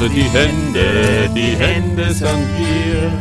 [0.00, 3.12] sind die Hände, die Hände sind wir.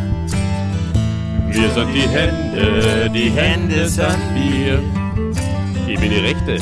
[1.50, 4.80] Wir sind die Hände, die Hände sind wir.
[5.88, 6.58] Ich bin die Rechte.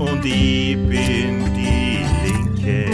[0.00, 2.86] Und ich bin die Linke.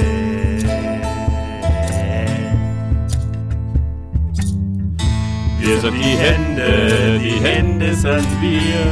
[5.58, 8.84] Wir sind die Hände, die Hände sind wir.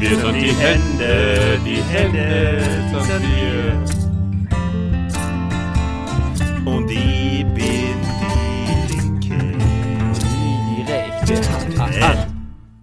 [0.00, 2.62] Wir sind die Hände, die Hände
[2.92, 3.87] sind wir.
[12.00, 12.32] Hand.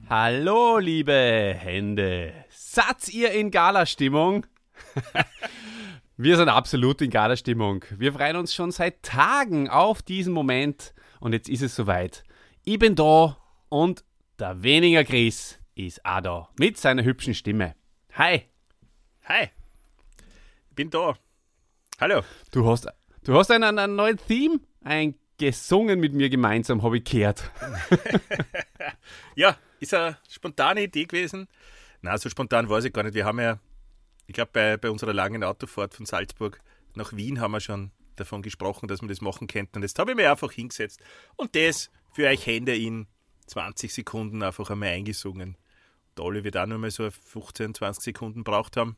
[0.10, 2.34] Hallo, liebe Hände.
[2.50, 4.46] Satz ihr in Gala-Stimmung?
[6.18, 7.86] Wir sind absolut in Gala-Stimmung.
[7.98, 12.24] Wir freuen uns schon seit Tagen auf diesen Moment und jetzt ist es soweit.
[12.64, 13.38] Ich bin da
[13.70, 14.04] und
[14.40, 17.76] der weniger Chris ist auch da mit seiner hübschen Stimme.
[18.14, 18.44] Hi,
[19.28, 19.50] Hi.
[20.70, 21.16] Ich bin da.
[22.00, 22.22] Hallo.
[22.52, 22.88] du hast,
[23.24, 24.60] du hast einen, einen neuen Theme
[25.40, 27.52] eingesungen mit mir gemeinsam, habe ich gehört.
[29.36, 31.48] Ja, ist eine spontane Idee gewesen.
[32.02, 33.16] Na, so spontan weiß ich gar nicht.
[33.16, 33.60] Wir haben ja,
[34.28, 36.62] ich glaube, bei, bei unserer langen Autofahrt von Salzburg
[36.94, 39.78] nach Wien haben wir schon davon gesprochen, dass wir das machen könnten.
[39.78, 41.02] Und jetzt habe ich mir einfach hingesetzt
[41.36, 43.08] und das für euch Hände in
[43.48, 45.58] 20 Sekunden einfach einmal eingesungen.
[46.16, 48.96] Und alle wird auch nur mal so 15, 20 Sekunden braucht haben.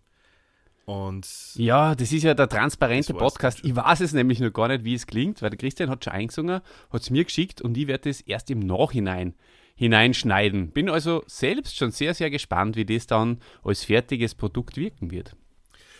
[0.88, 3.60] Und Ja, das ist ja der transparente Podcast.
[3.62, 6.14] Ich weiß es nämlich noch gar nicht, wie es klingt, weil der Christian hat schon
[6.14, 9.34] eingesungen, hat es mir geschickt und ich werde es erst im Nachhinein
[9.76, 10.72] hineinschneiden.
[10.72, 15.36] Bin also selbst schon sehr, sehr gespannt, wie das dann als fertiges Produkt wirken wird.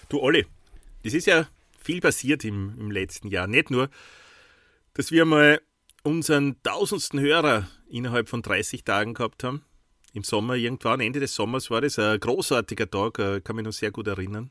[0.08, 0.46] Du Olli,
[1.04, 3.48] das ist ja viel passiert im, im letzten Jahr.
[3.48, 3.90] Nicht nur,
[4.94, 5.60] dass wir mal
[6.04, 9.66] unseren tausendsten Hörer innerhalb von 30 Tagen gehabt haben.
[10.14, 13.74] Im Sommer irgendwann, Ende des Sommers war das ein großartiger Tag, äh, kann mich noch
[13.74, 14.50] sehr gut erinnern.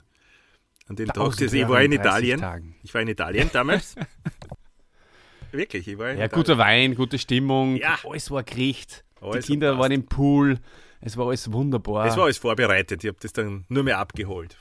[0.88, 2.40] An den Tag, 1000 das, ich war in in 30 Italien.
[2.40, 2.76] Tagen.
[2.82, 3.96] Ich war in Italien damals.
[5.52, 6.44] Wirklich, ich war in Ja, Italien.
[6.44, 7.98] guter Wein, gute Stimmung, Ja.
[8.08, 9.04] alles war gericht.
[9.20, 10.58] Alles Die Kinder waren im Pool,
[11.00, 12.06] es war alles wunderbar.
[12.06, 14.58] Es war alles vorbereitet, ich habe das dann nur mehr abgeholt.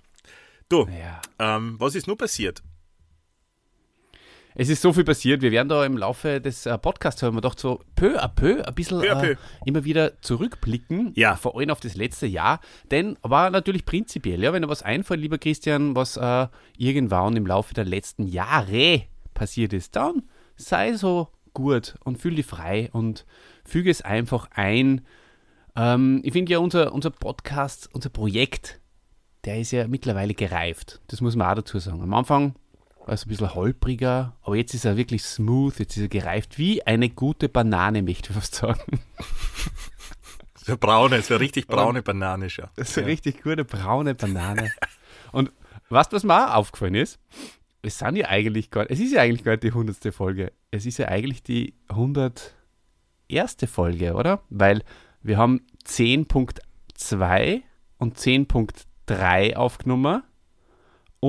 [0.70, 1.22] Du, ja.
[1.40, 2.64] ähm, was ist nur passiert?
[4.58, 5.42] Es ist so viel passiert.
[5.42, 8.66] Wir werden da im Laufe des äh, Podcasts, haben wir doch so peu à peu
[8.66, 9.32] ein bisschen Peu peu.
[9.32, 9.36] Äh,
[9.66, 11.12] immer wieder zurückblicken.
[11.16, 11.36] Ja.
[11.36, 12.62] Vor allem auf das letzte Jahr.
[12.90, 17.46] Denn war natürlich prinzipiell, ja, wenn dir was einfällt, lieber Christian, was äh, irgendwann im
[17.46, 20.24] Laufe der letzten Jahre passiert ist, dann
[20.56, 23.26] sei so gut und fühl dich frei und
[23.66, 25.02] füge es einfach ein.
[25.76, 28.80] Ähm, ich finde ja, unser, unser Podcast, unser Projekt,
[29.44, 31.02] der ist ja mittlerweile gereift.
[31.08, 32.02] Das muss man auch dazu sagen.
[32.02, 32.56] Am Anfang
[33.14, 36.86] es ein bisschen holpriger, aber jetzt ist er wirklich smooth, jetzt ist er gereift wie
[36.86, 39.02] eine gute Banane, möchte ich fast sagen.
[40.68, 42.66] So braune, so richtig braune Banane schon.
[42.76, 44.72] Das ist eine richtig gute braune Banane.
[45.32, 45.52] Und
[45.90, 47.20] was mir auch aufgefallen ist?
[47.84, 50.52] Es sind ja eigentlich gar, es ist ja eigentlich gar nicht die hundertste Folge.
[50.72, 52.48] Es ist ja eigentlich die 101.
[53.68, 54.42] Folge, oder?
[54.50, 54.82] Weil
[55.22, 57.62] wir haben 10.2
[58.00, 60.24] und 10.3 aufgenommen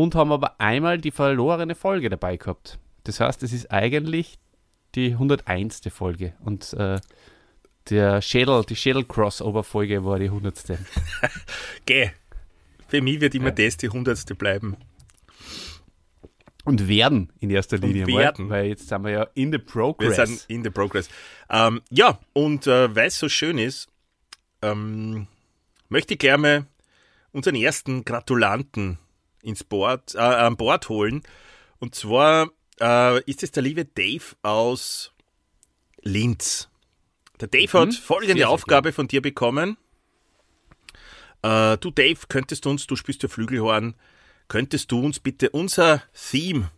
[0.03, 2.79] und haben aber einmal die verlorene Folge dabei gehabt.
[3.05, 4.39] Das heißt, es ist eigentlich
[4.95, 5.81] die 101.
[5.91, 7.01] Folge und äh,
[7.89, 10.79] der Schädel, die Schädel-Crossover-Folge war die 100.
[11.87, 12.11] Geh.
[12.89, 14.77] Für mich wird immer das die hundertste bleiben.
[16.65, 18.07] Und werden in erster Linie.
[18.07, 18.51] mal, werden.
[18.51, 20.17] Weil jetzt sind wir ja in the Wir progress.
[20.17, 21.09] sind in the progress.
[21.49, 23.89] Ähm, ja, und äh, weil es so schön ist,
[24.61, 25.27] ähm,
[25.89, 26.67] möchte ich gerne
[27.33, 28.99] unseren ersten Gratulanten
[29.43, 31.23] ins Board, äh, an Bord holen.
[31.79, 35.13] Und zwar äh, ist es der liebe Dave aus
[36.03, 36.69] Linz.
[37.41, 37.93] Der Dave hat Mhm.
[37.93, 39.77] Sehr, folgende sehr Aufgabe von dir bekommen.
[41.43, 43.95] Äh, du Dave, könntest du uns, du spielst ja Flügelhorn,
[44.49, 46.71] könntest du uns bitte unser Theme,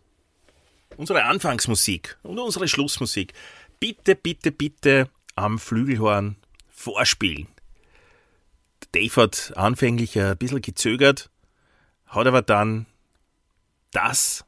[0.96, 3.34] unsere Anfangsmusik und unsere Schlussmusik
[3.80, 6.36] bitte, bitte, bitte am Flügelhorn
[6.68, 7.46] vorspielen.
[8.92, 11.30] Dave hat anfänglich ein bisschen gezögert,
[12.08, 12.86] hat aber dann
[13.92, 14.44] das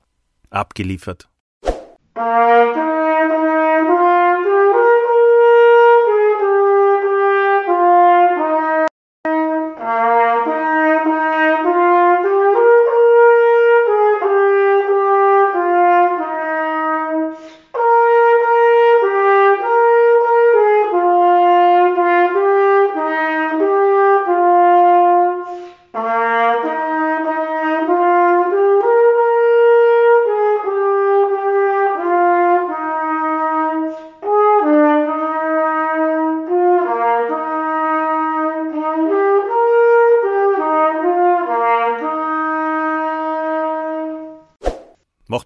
[0.51, 1.29] abgeliefert.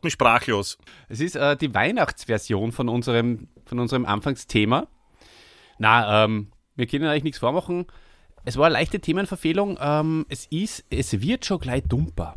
[0.04, 0.76] Macht mich sprachlos.
[1.08, 4.86] Es ist äh, die Weihnachtsversion von unserem, von unserem Anfangsthema.
[5.78, 7.86] Na, ähm, wir können eigentlich nichts vormachen.
[8.44, 9.78] Es war eine leichte Themenverfehlung.
[9.80, 12.36] Ähm, es ist, es wird schon gleich dumper.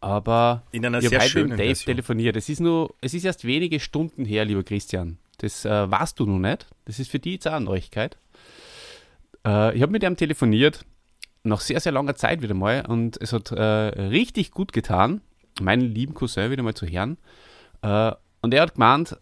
[0.00, 1.94] Aber In einer ich habe sehr schönen mit Dave Version.
[1.94, 2.34] telefoniert.
[2.34, 5.18] Es ist nur, es ist erst wenige Stunden her, lieber Christian.
[5.36, 6.66] Das äh, warst du noch nicht.
[6.86, 8.16] Das ist für die jetzt auch eine Neuigkeit.
[9.46, 10.84] Äh, ich habe mit ihm telefoniert,
[11.44, 12.84] nach sehr, sehr langer Zeit wieder mal.
[12.88, 15.20] Und es hat äh, richtig gut getan,
[15.60, 17.16] meinen lieben Cousin wieder mal zu hören.
[17.82, 18.12] Äh,
[18.42, 19.16] und er hat gemeint,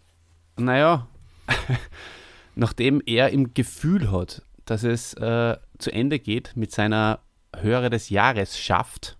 [0.56, 1.06] naja,
[2.54, 7.20] nachdem er im Gefühl hat, dass es äh, zu Ende geht mit seiner
[7.54, 9.16] Hörer des Jahres schafft,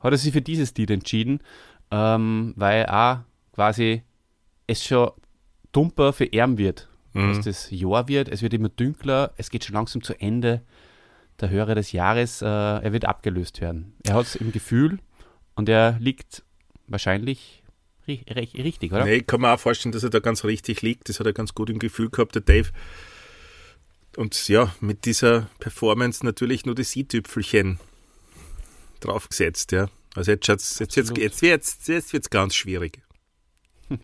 [0.00, 1.40] hat er sich für dieses Lied entschieden,
[1.90, 3.18] ähm, weil auch
[3.52, 4.02] quasi
[4.66, 5.10] es schon
[5.72, 7.28] dumper für ihn wird, Mhm.
[7.34, 10.60] dass das Jahr wird, es wird immer dünkler, es geht schon langsam zu Ende.
[11.40, 13.94] Der Hörer des Jahres, äh, er wird abgelöst werden.
[14.04, 14.98] Er hat es im Gefühl
[15.56, 16.44] und er liegt
[16.86, 17.62] wahrscheinlich
[18.06, 19.04] ri ri richtig, oder?
[19.04, 21.08] Nee, ich kann mir auch vorstellen, dass er da ganz richtig liegt.
[21.08, 22.68] Das hat er ganz gut im Gefühl gehabt, der Dave.
[24.16, 27.78] Und ja, mit dieser Performance natürlich nur das i-Tüpfelchen
[29.00, 29.88] draufgesetzt, ja.
[30.14, 31.18] Also jetzt, jetzt, jetzt, Absolut.
[31.18, 33.02] jetzt, jetzt, jetzt wird's ganz schwierig.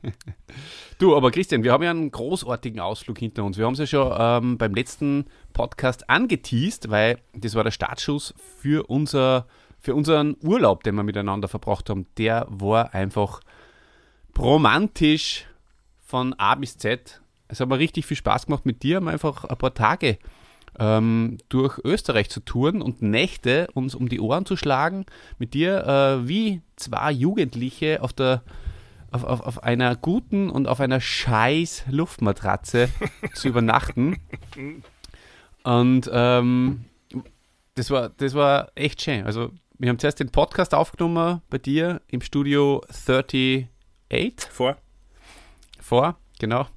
[0.99, 3.59] Du, aber Christian, wir haben ja einen großartigen Ausflug hinter uns.
[3.59, 8.35] Wir haben es ja schon ähm, beim letzten Podcast angeteased, weil das war der Startschuss
[8.61, 9.49] für, unser,
[9.83, 12.07] für unseren Urlaub, den wir miteinander verbracht haben.
[12.17, 13.41] Der war einfach
[14.39, 15.47] romantisch
[16.01, 17.21] von A bis Z.
[17.49, 20.19] Es hat mir richtig viel Spaß gemacht mit dir, einfach ein paar Tage
[20.79, 25.05] ähm, durch Österreich zu touren und Nächte uns um die Ohren zu schlagen,
[25.39, 28.43] mit dir äh, wie zwei Jugendliche auf der
[29.11, 32.89] auf, auf, auf einer guten und auf einer scheiß Luftmatratze
[33.35, 34.17] zu übernachten.
[35.65, 36.87] Und ähm,
[37.75, 39.27] das, war, das war echt schön.
[39.27, 39.53] Also,
[39.83, 43.69] wir haben zuerst den Podcast aufgenommen bei dir im Studio 38
[44.49, 44.77] Vor?
[45.81, 46.69] vor, genau.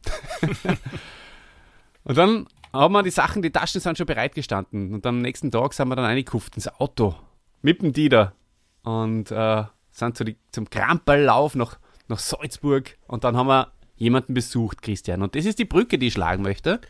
[2.04, 4.92] und dann haben wir die Sachen, die Taschen sind schon bereitgestanden.
[4.92, 7.14] Und am nächsten Tag sind wir dann eingekauft ins Auto
[7.62, 8.34] mit dem Dieter
[8.82, 12.98] und äh, sind zu die, zum Kramperlauf nach, nach Salzburg.
[13.06, 15.22] Und dann haben wir jemanden besucht, Christian.
[15.22, 16.82] Und das ist die Brücke, die ich schlagen möchte.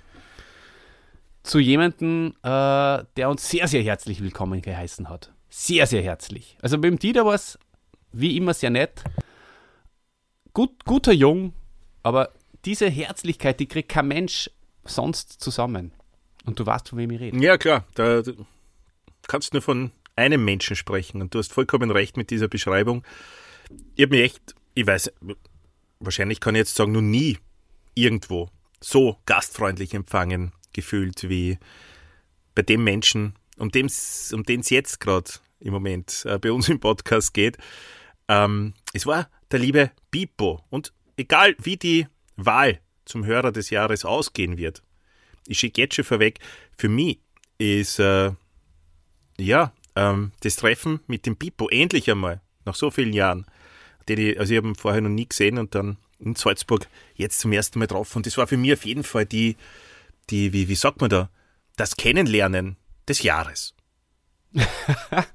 [1.43, 5.34] Zu jemandem, äh, der uns sehr, sehr herzlich willkommen geheißen hat.
[5.57, 6.57] Sehr, sehr herzlich.
[6.61, 7.57] Also dem Dieter war es
[8.11, 9.05] wie immer sehr nett.
[10.51, 11.53] Gut, guter Jung,
[12.03, 12.33] aber
[12.65, 14.49] diese Herzlichkeit, die kriegt kein Mensch
[14.83, 15.93] sonst zusammen.
[16.43, 17.37] Und du weißt, von wem ich rede.
[17.39, 17.85] Ja, klar.
[17.95, 18.21] Da,
[19.29, 21.21] kannst nur von einem Menschen sprechen.
[21.21, 23.05] Und du hast vollkommen recht mit dieser Beschreibung.
[23.95, 25.13] Ich habe mich echt, ich weiß,
[26.01, 27.37] wahrscheinlich kann ich jetzt sagen, noch nie
[27.93, 28.49] irgendwo
[28.81, 31.59] so gastfreundlich empfangen gefühlt wie
[32.55, 36.79] bei dem Menschen, um den es um jetzt gerade im Moment äh, bei uns im
[36.79, 37.57] Podcast geht.
[38.27, 40.61] Ähm, es war der liebe Pipo.
[40.69, 44.81] Und egal wie die Wahl zum Hörer des Jahres ausgehen wird,
[45.47, 46.39] ich schicke jetzt schon vorweg,
[46.77, 47.19] für mich
[47.57, 48.31] ist äh,
[49.37, 53.45] ja ähm, das Treffen mit dem Pipo endlich einmal, nach so vielen Jahren,
[54.07, 57.39] den ich, also ich habe ihn vorher noch nie gesehen und dann in Salzburg jetzt
[57.39, 58.15] zum ersten Mal drauf.
[58.15, 59.57] Und das war für mich auf jeden Fall die,
[60.29, 61.29] die wie, wie sagt man da,
[61.75, 63.75] das Kennenlernen des Jahres.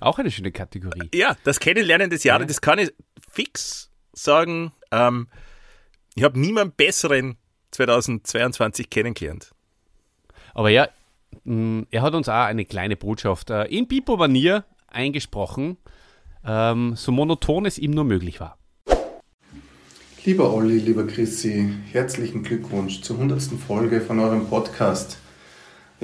[0.00, 1.10] Auch eine schöne Kategorie.
[1.14, 2.46] Ja, das Kennenlernen des Jahres, Ja.
[2.48, 2.92] das kann ich
[3.30, 4.72] fix sagen.
[4.90, 5.28] Ähm,
[6.14, 7.36] ich habe niemanden besseren
[7.72, 9.52] 2022 kennengelernt.
[10.54, 10.88] Aber ja,
[11.44, 15.76] mh, er hat uns auch eine kleine Botschaft äh, in Pipo-Manier eingesprochen,
[16.44, 18.58] ähm, so monoton es ihm nur möglich war.
[20.24, 23.42] Lieber Olli, lieber Chrissy, herzlichen Glückwunsch zur 100.
[23.66, 25.18] Folge von eurem Podcast.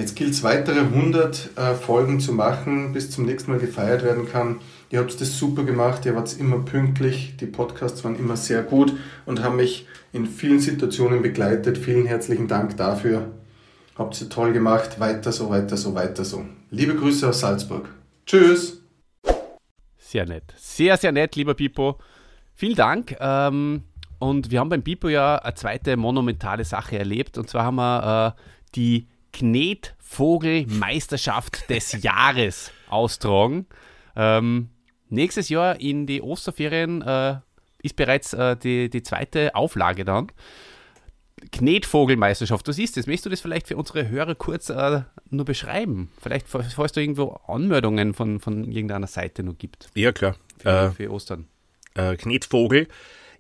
[0.01, 4.27] Jetzt gilt es, weitere 100 äh, Folgen zu machen, bis zum nächsten Mal gefeiert werden
[4.27, 4.61] kann.
[4.89, 8.95] Ihr habt das super gemacht, ihr wart immer pünktlich, die Podcasts waren immer sehr gut
[9.27, 11.77] und haben mich in vielen Situationen begleitet.
[11.77, 13.31] Vielen herzlichen Dank dafür.
[13.95, 16.47] Habt ihr toll gemacht, weiter so, weiter so, weiter so.
[16.71, 17.91] Liebe Grüße aus Salzburg.
[18.25, 18.81] Tschüss!
[19.99, 20.55] Sehr nett.
[20.57, 21.99] Sehr, sehr nett, lieber Pipo.
[22.55, 23.17] Vielen Dank.
[23.21, 23.83] Ähm,
[24.19, 27.37] und wir haben beim Pipo ja eine zweite monumentale Sache erlebt.
[27.37, 28.41] Und zwar haben wir äh,
[28.75, 33.67] die Knetvogelmeisterschaft des Jahres austragen.
[34.17, 34.71] Ähm,
[35.09, 37.37] nächstes Jahr in die Osterferien äh,
[37.83, 40.29] ist bereits äh, die, die zweite Auflage dann.
[41.53, 43.07] Knetvogelmeisterschaft, was ist das?
[43.07, 46.11] Möchtest du das vielleicht für unsere Hörer kurz äh, nur beschreiben?
[46.21, 50.37] Vielleicht, falls du irgendwo Anmeldungen von, von irgendeiner Seite noch gibt Ja, klar.
[50.59, 51.47] für, Äh, für Ostern.
[51.95, 52.89] äh, Knetvogel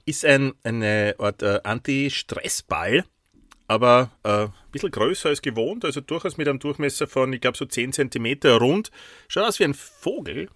[0.06, 3.04] ist ein, eine Art äh, Anti-Stressball,
[3.70, 7.56] aber äh, ein bisschen größer als gewohnt, also durchaus mit einem Durchmesser von, ich glaube,
[7.56, 8.90] so 10 cm rund.
[9.28, 10.48] Schaut aus wie ein Vogel,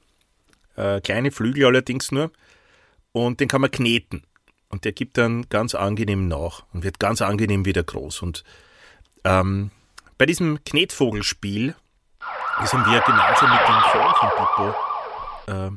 [0.74, 2.32] äh, kleine Flügel allerdings nur.
[3.12, 4.24] und den kann man kneten.
[4.68, 8.22] Und der gibt dann ganz angenehm nach und wird ganz angenehm wieder groß.
[8.22, 8.42] Und
[9.22, 9.70] ähm,
[10.18, 11.76] bei diesem Knetvogelspiel,
[12.58, 14.74] das haben wir gemeinsam mit dem Sohn von Pippo
[15.46, 15.70] äh,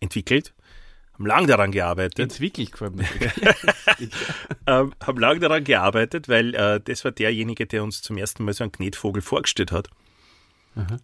[0.00, 0.52] entwickelt,
[1.22, 2.18] haben lang daran gearbeitet.
[2.18, 2.72] Entwickelt
[4.66, 8.52] ähm, haben lange daran gearbeitet, weil äh, das war derjenige, der uns zum ersten Mal
[8.52, 9.88] so einen Knetvogel vorgestellt hat.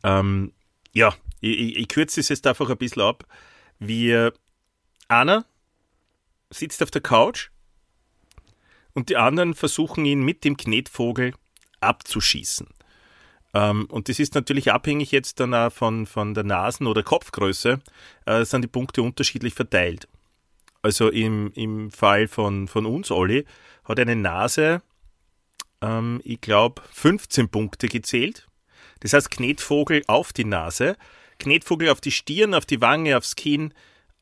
[0.03, 0.53] Ähm,
[0.93, 3.25] ja, ich, ich, ich kürze es jetzt einfach ein bisschen ab.
[3.79, 4.33] Wir,
[5.07, 5.45] einer
[6.51, 7.51] sitzt auf der Couch
[8.95, 11.35] und die anderen versuchen ihn mit dem Knetvogel
[11.81, 12.67] abzuschießen.
[13.59, 17.81] Ähm, und das ist natürlich abhängig jetzt dann auch von, von der Nasen- oder Kopfgröße,
[18.25, 20.07] äh, sind die Punkte unterschiedlich verteilt.
[20.81, 23.47] Also im, im Fall von, von uns, Olli,
[23.85, 24.81] hat eine Nase,
[25.81, 28.47] ähm, ich glaube, 15 Punkte gezählt.
[29.01, 30.97] Das heißt, Knetvogel auf die Nase,
[31.41, 33.75] Knetvogel auf die Stirn, auf die Wange, aufs Kinn,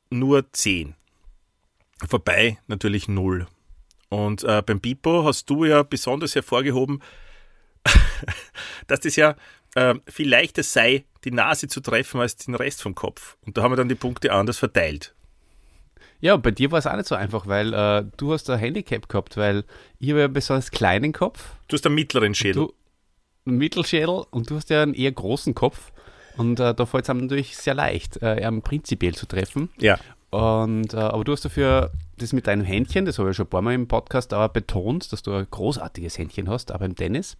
[0.09, 0.95] nur 10.
[2.09, 3.47] Vorbei natürlich 0.
[4.09, 7.03] Und äh, beim Bipo hast du ja besonders hervorgehoben,
[8.87, 9.37] dass das ja
[9.75, 13.37] äh, viel leichter sei, die Nase zu treffen als den Rest vom Kopf.
[13.45, 15.15] Und da haben wir dann die Punkte anders verteilt.
[16.21, 19.09] Ja, bei dir war es auch nicht so einfach, weil äh, du hast ein Handicap
[19.09, 19.65] gehabt, weil
[19.99, 22.67] ich habe ja einen besonders kleinen Kopf, Du hast einen mittleren Schädel.
[22.67, 22.75] du
[23.45, 25.93] einen Mittelschädel und du hast ja einen eher großen Kopf.
[26.37, 29.71] Und äh, da fällt es einem natürlich sehr leicht, äh, prinzipiell zu treffen.
[29.79, 29.99] ja.
[30.37, 33.51] Und, äh, aber du hast dafür das mit deinem Händchen, das habe ich schon ein
[33.51, 37.37] paar Mal im Podcast aber betont, dass du ein großartiges Händchen hast, auch beim Tennis.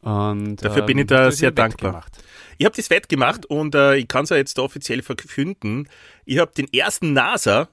[0.00, 1.92] Und, Dafür bin ich ähm, da sehr dankbar.
[1.92, 2.18] wettgemacht.
[2.58, 5.88] Ich habe das wettgemacht und äh, ich kann es ja jetzt offiziell verkünden.
[6.24, 7.68] Ich habe den ersten NASA,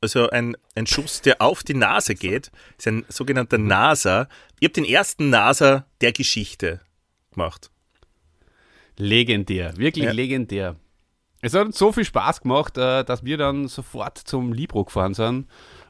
[0.00, 4.28] also ein, ein Schuss, der auf die Nase geht, ist ein sogenannter NASA.
[4.60, 6.80] Ich habe den ersten NASA der Geschichte
[7.32, 7.70] gemacht.
[8.96, 10.10] Legendär, wirklich Ja.
[10.12, 10.76] legendär.
[11.40, 15.14] Es hat uns so viel Spaß gemacht, äh, dass wir dann sofort zum Libro gefahren
[15.14, 15.46] sind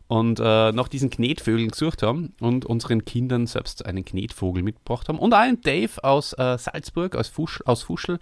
[0.07, 5.19] und äh, nach diesen Knetvögeln gesucht haben und unseren Kindern selbst einen Knetvogel mitgebracht haben.
[5.19, 8.19] Und auch einen Dave aus äh, Salzburg, aus, Fusch, aus Fuschel,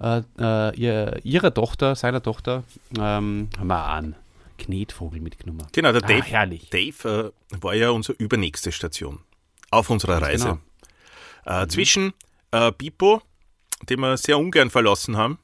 [0.00, 2.64] äh, äh, ihr, ihrer Tochter, seiner Tochter,
[2.98, 4.16] ähm, haben wir auch einen
[4.58, 5.66] Knetvogel mitgenommen.
[5.72, 6.70] Genau, der Ah, Dave, herrlich.
[6.70, 9.18] Dave äh, war ja unsere übernächste Station
[9.70, 10.58] auf unserer Reise.
[11.44, 12.12] Äh, Zwischen
[12.76, 13.22] Bipo,
[13.88, 15.38] den wir sehr ungern verlassen haben,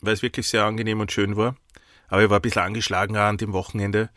[0.00, 1.56] weil es wirklich sehr angenehm und schön war.
[2.08, 4.10] Aber ich war ein bisschen angeschlagen an dem Wochenende.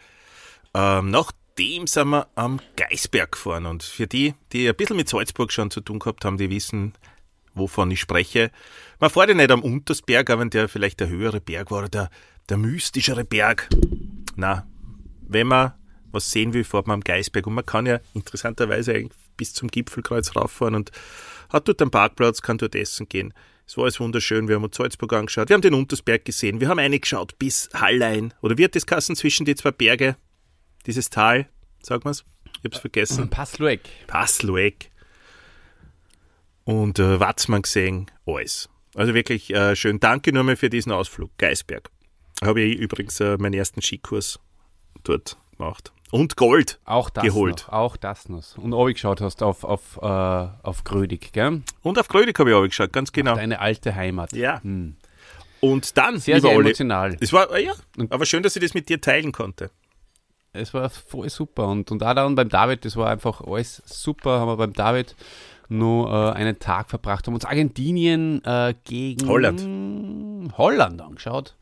[0.73, 3.65] Ähm, nachdem sind wir am Geisberg gefahren.
[3.65, 6.93] Und für die, die ein bisschen mit Salzburg schon zu tun gehabt haben, die wissen,
[7.53, 8.51] wovon ich spreche.
[8.99, 12.09] Man fährt ja nicht am Untersberg, wenn der vielleicht der höhere Berg war oder der,
[12.49, 13.69] der mystischere Berg.
[14.35, 14.65] Na,
[15.27, 15.73] wenn man
[16.11, 17.47] was sehen will, fährt man am Geisberg.
[17.47, 20.91] Und man kann ja interessanterweise bis zum Gipfelkreuz rauffahren und
[21.49, 23.33] hat dort einen Parkplatz, kann dort essen gehen.
[23.71, 24.49] Es war alles wunderschön.
[24.49, 25.47] Wir haben uns Salzburg angeschaut.
[25.47, 26.59] Wir haben den Untersberg gesehen.
[26.59, 28.33] Wir haben reingeschaut bis Hallein.
[28.41, 30.17] Oder hat das Kassen zwischen die zwei Berge?
[30.87, 31.47] Dieses Tal,
[31.81, 32.25] sag mal's.
[32.57, 33.29] Ich hab's vergessen.
[33.29, 33.79] Passlueck.
[34.07, 34.91] Passlueck.
[36.65, 38.67] Und äh, Watzmann gesehen, alles.
[38.93, 40.01] Also wirklich äh, schön.
[40.01, 41.31] Danke nochmal für diesen Ausflug.
[41.37, 41.89] Geisberg.
[42.43, 44.41] Habe ich übrigens äh, meinen ersten Skikurs
[45.03, 45.93] dort gemacht.
[46.11, 46.79] Und Gold.
[46.85, 47.65] Auch das Geholt.
[47.67, 47.73] noch.
[47.73, 48.57] Auch das noch.
[48.57, 51.61] Und ob geschaut hast auf, auf, äh, auf Grödig, gell?
[51.81, 53.35] Und auf Grödig habe ich auch geschaut, ganz genau.
[53.35, 54.33] Deine alte Heimat.
[54.33, 54.61] Ja.
[54.61, 54.97] Hm.
[55.61, 57.17] Und dann, Sehr, lieber sehr Olli, emotional.
[57.19, 57.73] es war, äh, ja,
[58.09, 59.71] aber schön, dass ich das mit dir teilen konnte.
[60.53, 61.67] Es war voll super.
[61.67, 64.39] Und, und auch dann beim David, das war einfach alles super.
[64.39, 65.15] Haben wir beim David
[65.69, 70.57] nur äh, einen Tag verbracht, haben uns Argentinien äh, gegen Holland.
[70.57, 71.55] Holland angeschaut.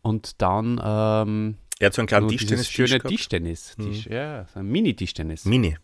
[0.00, 3.08] Und dann ähm, Er hat so einen kleinen Tischtennis schöne gehabt.
[3.08, 3.74] Tischtennis.
[3.74, 5.46] Tisch, Ja, so ein Mini-Tischtennis.
[5.46, 5.76] Mini.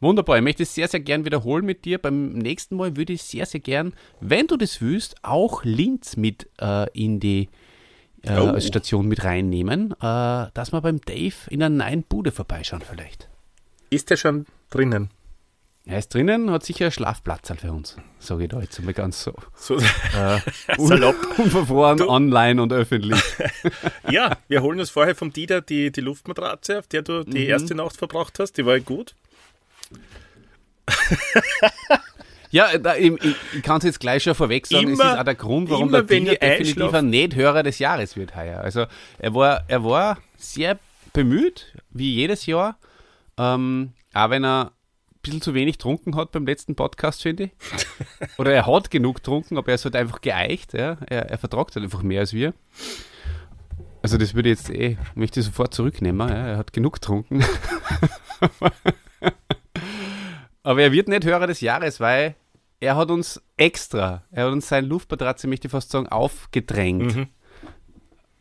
[0.00, 1.96] Wunderbar, ich möchte es sehr, sehr gern wiederholen mit dir.
[1.96, 6.50] Beim nächsten Mal würde ich sehr, sehr gern, wenn du das willst, auch Linz mit
[6.60, 7.48] äh, in die
[8.20, 8.60] äh, Oh.
[8.60, 9.94] Station mit reinnehmen, äh,
[10.52, 13.30] dass wir beim Dave in einer neuen Bude vorbeischauen vielleicht.
[13.88, 15.08] Ist der schon drinnen?
[15.88, 17.96] Er ist drinnen, hat sicher einen Schlafplatz halt für uns.
[18.18, 19.32] Sage ich da jetzt mal ganz so.
[19.54, 20.40] So, Äh,
[20.78, 21.14] Salopp.
[21.38, 23.22] unverfroren, Du- online und öffentlich.
[24.10, 27.50] ja, wir holen uns vorher vom Dieter die, die Luftmatratze, auf der du die Mhm.
[27.50, 28.54] erste Nacht verbracht hast.
[28.58, 29.14] Die war gut.
[32.52, 33.12] Ja, da, ich,
[33.52, 35.88] ich, kann es jetzt gleich schon vorweg sagen, es Immer- ist auch der Grund, warum
[35.88, 38.60] immer der Dieter definitiv ein Nicht-Hörer des Jahres wird heuer.
[38.60, 38.86] Also
[39.18, 40.78] er war, er war sehr
[41.12, 42.78] bemüht, wie jedes Jahr,
[43.36, 44.72] ähm, auch wenn er
[45.26, 47.50] bisschen zu wenig getrunken hat beim letzten Podcast, finde ich.
[48.38, 50.72] Oder er hat genug getrunken, aber er ist halt einfach geeicht.
[50.72, 50.96] Ja?
[51.06, 52.54] Er, er vertragt halt einfach mehr als wir.
[54.02, 56.28] Also das würde jetzt eh, möchte ich sofort zurücknehmen.
[56.28, 56.34] Ja?
[56.34, 57.44] Er hat genug getrunken.
[60.62, 62.34] Aber er wird nicht Hörer des Jahres, weil
[62.80, 67.16] er hat uns extra, er hat uns seine Luftmatratze, möchte ich fast sagen, aufgedrängt.
[67.16, 67.28] Mhm.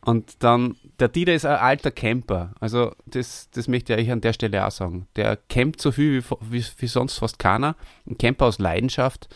[0.06, 2.54] Und dann, der Dieter ist ein alter Camper.
[2.60, 5.08] Also, das, das möchte ich an der Stelle auch sagen.
[5.16, 7.76] Der campt so viel wie, wie, wie sonst fast keiner.
[8.08, 9.28] Ein Camper aus Leidenschaft.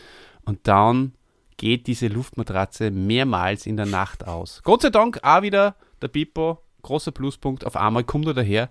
[0.44, 1.12] Und dann
[1.56, 4.62] geht diese Luftmatratze mehrmals in der Nacht aus.
[4.62, 7.66] Gott sei Dank auch wieder der Pipo, großer Pluspunkt.
[7.66, 8.70] Auf einmal kommt er daher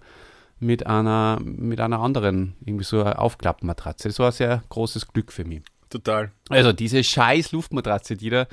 [0.60, 4.08] mit einer, mit einer anderen, irgendwie so eine Aufklappmatratze.
[4.08, 5.64] Das war ein sehr großes Glück für mich.
[5.90, 6.32] Total.
[6.50, 8.48] Also diese scheiß Luftmatratze, die da,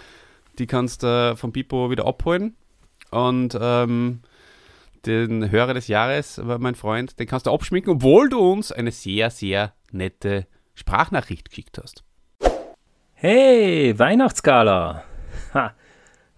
[0.59, 2.57] die kannst du vom Pipo wieder abholen.
[3.11, 4.21] Und ähm,
[5.07, 9.31] den Hörer des Jahres, mein Freund, den kannst du abschminken, obwohl du uns eine sehr,
[9.31, 12.05] sehr nette Sprachnachricht geschickt hast.
[13.15, 15.05] Hey, Weihnachtsgala!
[15.55, 15.73] Ha.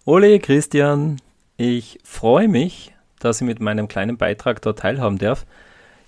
[0.04, 1.16] Ole, Christian,
[1.56, 5.44] ich freue mich, dass ich mit meinem kleinen Beitrag dort teilhaben darf.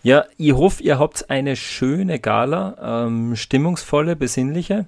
[0.02, 4.86] Ja, ich hoffe, ihr habt eine schöne Gala, ähm, stimmungsvolle, besinnliche.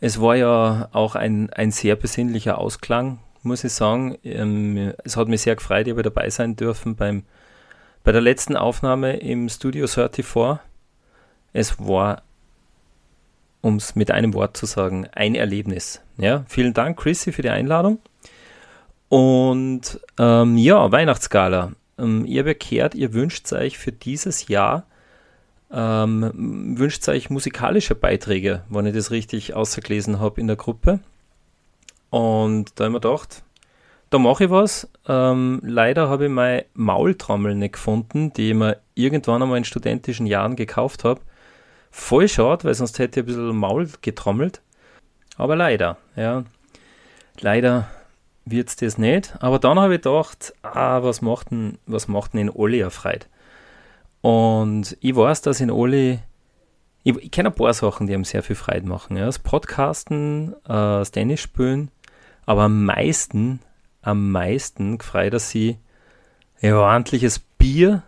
[0.00, 4.18] Es war ja auch ein, ein sehr besinnlicher Ausklang, muss ich sagen.
[4.24, 7.22] Ähm, es hat mich sehr gefreut, ich habe dabei sein dürfen beim,
[8.04, 10.60] bei der letzten Aufnahme im Studio 34.
[11.52, 12.22] Es war,
[13.62, 16.02] um es mit einem Wort zu sagen, ein Erlebnis.
[16.18, 17.98] Ja, vielen Dank, Chrissy, für die Einladung.
[19.08, 21.72] Und ähm, ja, Weihnachtsgala.
[21.98, 24.86] Ähm, ihr bekehrt, ihr wünscht euch für dieses Jahr,
[25.72, 31.00] ähm, wünscht euch musikalische Beiträge, wenn ich das richtig ausgelesen habe in der Gruppe.
[32.10, 33.42] Und da habe ich mir gedacht,
[34.10, 34.88] da mache ich was.
[35.08, 40.26] Ähm, leider habe ich meine Maultrommel nicht gefunden, die ich mir irgendwann einmal in studentischen
[40.26, 41.20] Jahren gekauft habe.
[41.90, 44.60] Voll schade, weil sonst hätte ich ein bisschen Maul getrommelt.
[45.36, 46.44] Aber leider, ja.
[47.40, 47.88] Leider
[48.44, 49.34] wird es das nicht.
[49.40, 53.28] Aber dann habe ich gedacht, ah, was macht denn, was macht denn in Oli erfreut?
[54.22, 56.20] Und ich weiß, dass in Oli,
[57.02, 59.16] ich, ich kenne ein paar Sachen, die ihm sehr viel Freude machen.
[59.16, 59.26] Ja.
[59.26, 61.90] Das Podcasten, äh, das Tennis spielen,
[62.46, 63.60] aber am meisten,
[64.02, 65.76] am meisten gefreut er sich
[66.62, 68.02] ein ordentliches Bier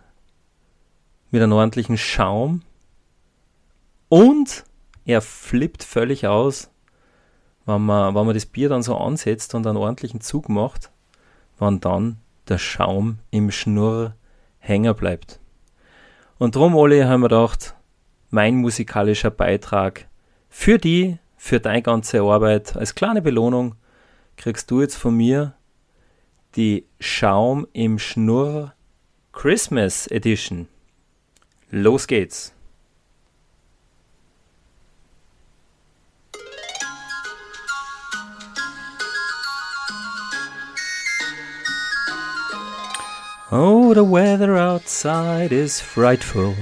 [1.29, 2.63] mit einem ordentlichen Schaum
[4.07, 4.63] und
[5.05, 6.71] er flippt völlig aus,
[7.65, 10.89] wenn man, wenn man das Bier dann so ansetzt und einen ordentlichen Zug macht,
[11.59, 14.15] wann dann der Schaum im Schnurr
[14.57, 15.39] hängen bleibt.
[16.39, 17.75] Und drum, Oli, haben wir gedacht,
[18.29, 20.07] mein musikalischer Beitrag
[20.47, 23.75] für die, für deine ganze Arbeit, als kleine Belohnung,
[24.39, 25.53] kriegst du jetzt von mir
[26.55, 28.73] die Schaum im Schnurr
[29.33, 30.69] Christmas Edition.
[31.71, 32.53] Los geht's!
[43.51, 46.55] Oh, the weather outside is frightful,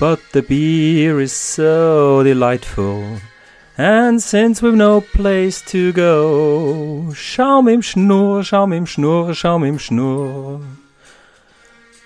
[0.00, 3.20] but the beer is so delightful.
[3.76, 9.78] And since we've no place to go, Schaum im Schnur, Schaum im Schnur, Schaum im
[9.78, 10.64] Schnur.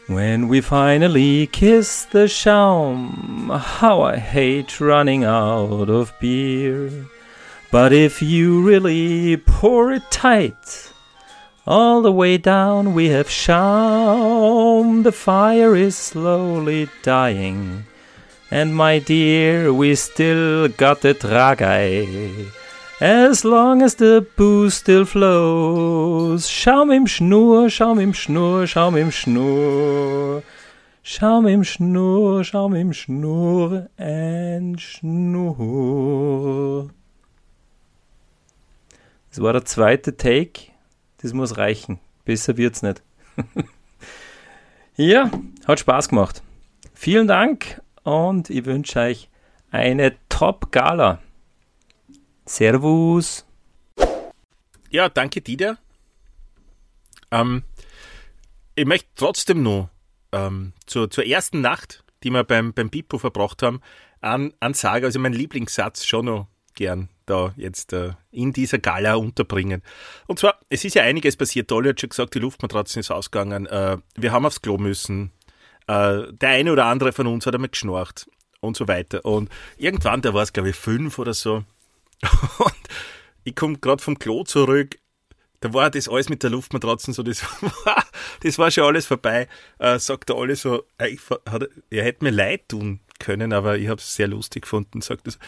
[0.07, 6.90] When we finally kiss the Schaum, how I hate running out of beer.
[7.70, 10.90] But if you really pour it tight,
[11.66, 17.85] all the way down we have Schaum, the fire is slowly dying.
[18.50, 22.50] And my dear, we still got the Dragei.
[22.98, 26.48] As long as the booze still flows.
[26.48, 30.42] Schaum im Schnur, Schaum im Schnur, Schaum im Schnur.
[31.02, 36.08] Schaum im Schnur, Schaum im Schnur, and Schnur.
[39.28, 40.72] Das war der zweite Take.
[41.18, 42.00] Das muss reichen.
[42.24, 43.02] Besser wird's nicht.
[44.96, 45.30] ja,
[45.66, 46.42] hat Spaß gemacht.
[46.94, 49.29] Vielen Dank und ich wünsche euch
[49.71, 51.21] eine Top-Gala.
[52.47, 53.47] Servus.
[54.88, 55.77] Ja, danke Dieter.
[57.31, 57.64] Ähm,
[58.75, 59.90] ich möchte trotzdem noch
[60.33, 63.81] ähm, zur, zur ersten Nacht, die wir beim, beim Pipo verbracht haben,
[64.23, 69.16] an, an sagen, also mein Lieblingssatz schon noch gern da jetzt äh, in dieser Gala
[69.16, 69.83] unterbringen.
[70.27, 71.71] Und zwar, es ist ja einiges passiert.
[71.71, 73.66] Dolly hat schon gesagt, die Luftmatratzen ist ausgegangen.
[73.66, 75.33] Äh, wir haben aufs Klo müssen.
[75.88, 78.29] Äh, der eine oder andere von uns hat einmal geschnorcht
[78.61, 79.24] und so weiter.
[79.24, 81.64] Und irgendwann, da war es glaube ich fünf oder so.
[82.59, 82.74] Und
[83.44, 84.98] ich komme gerade vom Klo zurück.
[85.61, 87.42] Da war das alles mit der Luftmatratzen so, das
[87.85, 88.05] war,
[88.42, 89.48] das war schon alles vorbei.
[89.79, 91.16] Äh, sagt der alle so, äh,
[91.48, 95.01] hat, er hätte mir leid tun können, aber ich habe es sehr lustig gefunden.
[95.01, 95.38] Sagt er so,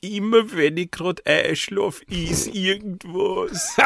[0.00, 3.76] immer wenn ich gerade einschlafe, ist irgendwas.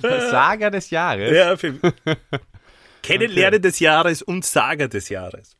[0.00, 1.36] Saga des Jahres.
[1.36, 1.74] Ja, für,
[3.02, 3.68] Kennenlernen okay.
[3.68, 5.56] des Jahres und Saga des Jahres.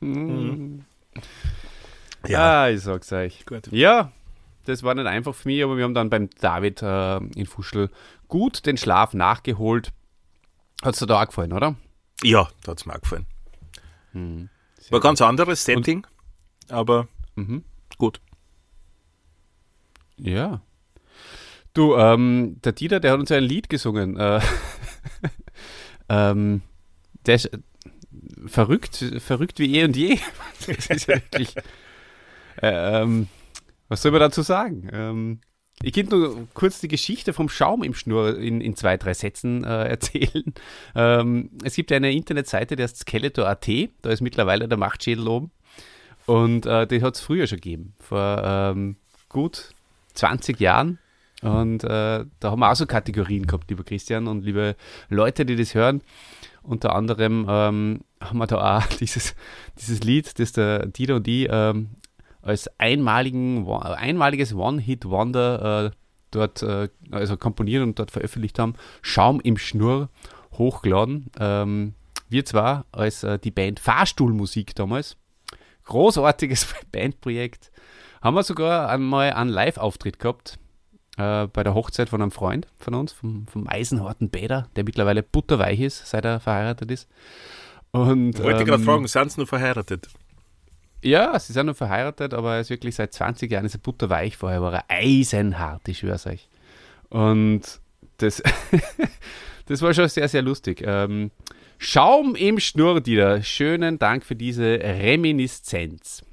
[0.00, 0.84] mhm.
[2.26, 3.46] Ja, ah, ich sag's euch.
[3.46, 3.68] Gut.
[3.70, 4.12] Ja,
[4.64, 7.90] Das war nicht einfach für mich, aber wir haben dann beim David äh, in Fuschel
[8.26, 9.92] gut den Schlaf nachgeholt.
[10.82, 11.76] Hat es dir da auch gefallen, oder?
[12.22, 13.26] Ja, da hat es mir auch gefallen.
[14.12, 14.48] Hm,
[14.90, 16.04] war ein ganz anderes Setting,
[16.68, 17.64] Und, aber mhm.
[17.98, 18.20] gut.
[20.16, 20.62] Ja.
[21.74, 24.16] Du, ähm, der Dieter, der hat uns ja ein Lied gesungen.
[24.16, 24.40] Äh,
[26.08, 26.62] ähm,
[27.26, 27.50] der ist
[28.46, 30.18] verrückt, verrückt wie eh und je.
[30.66, 31.54] das ist ja wirklich.
[32.62, 33.28] Äh, ähm,
[33.88, 34.88] was soll man dazu sagen?
[34.92, 35.40] Ähm,
[35.82, 39.64] ich könnte nur kurz die Geschichte vom Schaum im Schnur in, in zwei, drei Sätzen
[39.64, 40.54] äh, erzählen.
[40.94, 43.68] Ähm, es gibt eine Internetseite, die heißt Skeletor.at.
[44.00, 45.50] Da ist mittlerweile der Machtschädel oben.
[46.24, 47.94] Und äh, die hat es früher schon gegeben.
[48.00, 48.96] Vor ähm,
[49.28, 49.70] gut
[50.14, 50.98] 20 Jahren.
[51.42, 54.74] Und äh, da haben wir auch so Kategorien gehabt, lieber Christian und liebe
[55.08, 56.00] Leute, die das hören.
[56.62, 59.34] Unter anderem ähm, haben wir da auch dieses,
[59.78, 61.90] dieses Lied, das der Dieter und ich ähm,
[62.42, 65.90] als einmaligen, einmaliges One-Hit-Wonder äh,
[66.30, 68.74] dort äh, also komponiert und dort veröffentlicht haben.
[69.02, 70.08] Schaum im Schnurr
[70.52, 71.30] hochgeladen.
[71.38, 71.94] Ähm,
[72.28, 75.16] wir zwar als äh, die Band Fahrstuhlmusik damals.
[75.84, 77.70] Großartiges Bandprojekt.
[78.22, 80.58] Haben wir sogar einmal einen Live-Auftritt gehabt
[81.16, 85.22] äh, bei der Hochzeit von einem Freund von uns, vom, vom Eisenharten Bäder, der mittlerweile
[85.22, 87.08] butterweich ist, seit er verheiratet ist.
[87.90, 90.08] Und, ich wollte ähm, gerade fragen, sind Sie nur verheiratet?
[91.02, 94.36] Ja, sie sind nur verheiratet, aber er ist wirklich seit 20 Jahren ist er butterweich.
[94.36, 96.48] Vorher war er eisenhart, ich schwör's euch.
[97.10, 97.62] Und
[98.18, 98.42] das,
[99.66, 100.82] das war schon sehr, sehr lustig.
[100.84, 101.30] Ähm,
[101.78, 103.42] Schaum im Schnurr, Dieter.
[103.42, 106.24] Schönen Dank für diese Reminiszenz.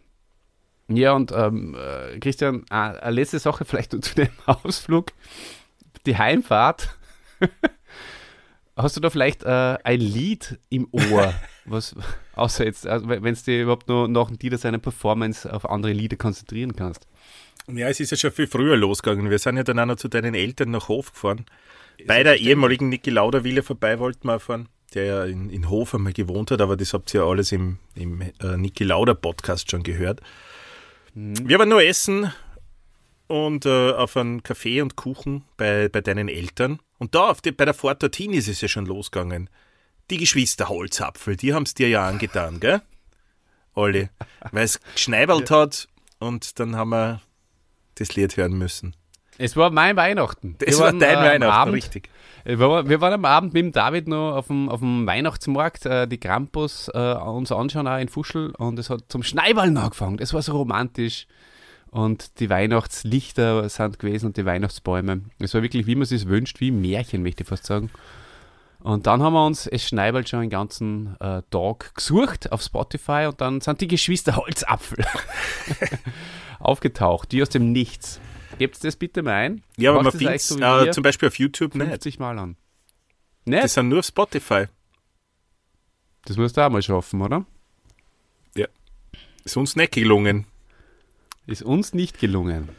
[0.88, 5.12] Ja, und ähm, äh, Christian, äh, eine letzte Sache vielleicht zu dem Ausflug.
[6.06, 6.98] Die Heimfahrt.
[8.76, 11.34] Hast du da vielleicht äh, ein Lied im Ohr,
[11.65, 11.96] was,
[12.36, 16.17] außer jetzt, also wenn du dir überhaupt nur nach dir seine Performance auf andere Lieder
[16.17, 17.08] konzentrieren kannst?
[17.72, 19.30] Ja, es ist ja schon viel früher losgegangen.
[19.30, 21.46] Wir sind ja dann auch noch zu deinen Eltern nach Hof gefahren.
[22.08, 26.12] Bei der ehemaligen Niki Lauderwille vorbei wollten wir fahren, der ja in, in Hof einmal
[26.12, 29.84] gewohnt hat, aber das habt ihr ja alles im, im äh, Niki Lauder Podcast schon
[29.84, 30.22] gehört.
[31.13, 31.47] Mhm.
[31.47, 32.32] Wir waren nur essen
[33.28, 36.80] und äh, auf einen Kaffee und Kuchen bei, bei deinen Eltern.
[36.97, 39.49] Und da die, bei der Fahrt dorthin ist es ja schon losgegangen.
[40.10, 42.82] Die Geschwister Holzapfel, die haben es dir ja angetan, gell?
[43.73, 44.10] Olli.
[44.52, 45.62] Weil es geschneibelt ja.
[45.62, 45.88] hat
[46.19, 47.21] und dann haben wir
[47.95, 48.95] das Lied hören müssen.
[49.43, 50.56] Es war mein Weihnachten.
[50.60, 52.10] Das war dein äh, Weihnachten, Abend, richtig.
[52.45, 55.86] Wir waren, wir waren am Abend mit dem David noch auf dem, auf dem Weihnachtsmarkt
[55.86, 58.51] äh, die Krampus äh, uns anschauen, auch in Fuschel.
[58.58, 60.15] Und es hat zum Schneibeln angefangen.
[60.15, 61.27] Das war so romantisch
[61.91, 65.23] und die Weihnachtslichter sind gewesen und die Weihnachtsbäume.
[65.39, 67.89] Es war wirklich, wie man es sich wünscht, wie ein Märchen, möchte ich fast sagen.
[68.79, 73.25] Und dann haben wir uns Es schneibelt schon den ganzen äh, Tag gesucht auf Spotify
[73.27, 75.03] und dann sind die Geschwister Holzapfel
[76.60, 78.21] aufgetaucht, die aus dem Nichts.
[78.58, 79.63] Gebt das bitte mal ein.
[79.78, 82.20] Ja, aber man findet so äh, zum Beispiel auf YouTube 50 nicht.
[82.20, 82.56] Mal an.
[83.46, 83.63] Nicht?
[83.63, 84.66] Das sind nur auf Spotify.
[86.26, 87.46] Das musst du auch mal schaffen, oder?
[88.56, 88.68] Ja.
[89.44, 90.46] Ist uns nicht gelungen.
[91.46, 92.70] Ist uns nicht gelungen.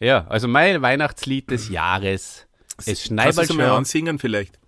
[0.00, 2.46] Ja, also mein Weihnachtslied des Jahres.
[2.84, 4.58] Es schneit Kannst du mal ansingen vielleicht?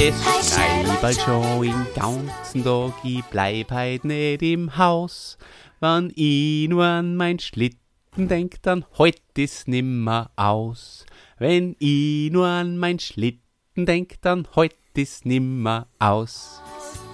[0.00, 0.14] Es
[0.46, 5.38] schneit schon im ganzen Tag, ich bleib heut nicht im Haus.
[5.80, 7.78] Wann ich nur an mein Schlitten
[8.16, 11.04] denk, dann heut ist nimmer aus.
[11.38, 16.62] Wenn ich nur an mein Schlitten denk, dann heut ist nimmer aus.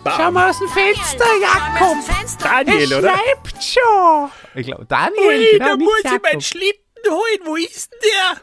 [0.05, 0.15] Bam.
[0.19, 1.97] Schau mal aus dem Fenster, Jakob.
[2.39, 3.15] Daniel, es oder?
[3.15, 4.31] schreibt schon.
[4.55, 5.27] Ich glaube, Daniel.
[5.27, 6.19] Ui, genau, da muss Jakob.
[6.19, 7.41] ich meinen Schlitten holen.
[7.47, 8.43] Wo ist denn der?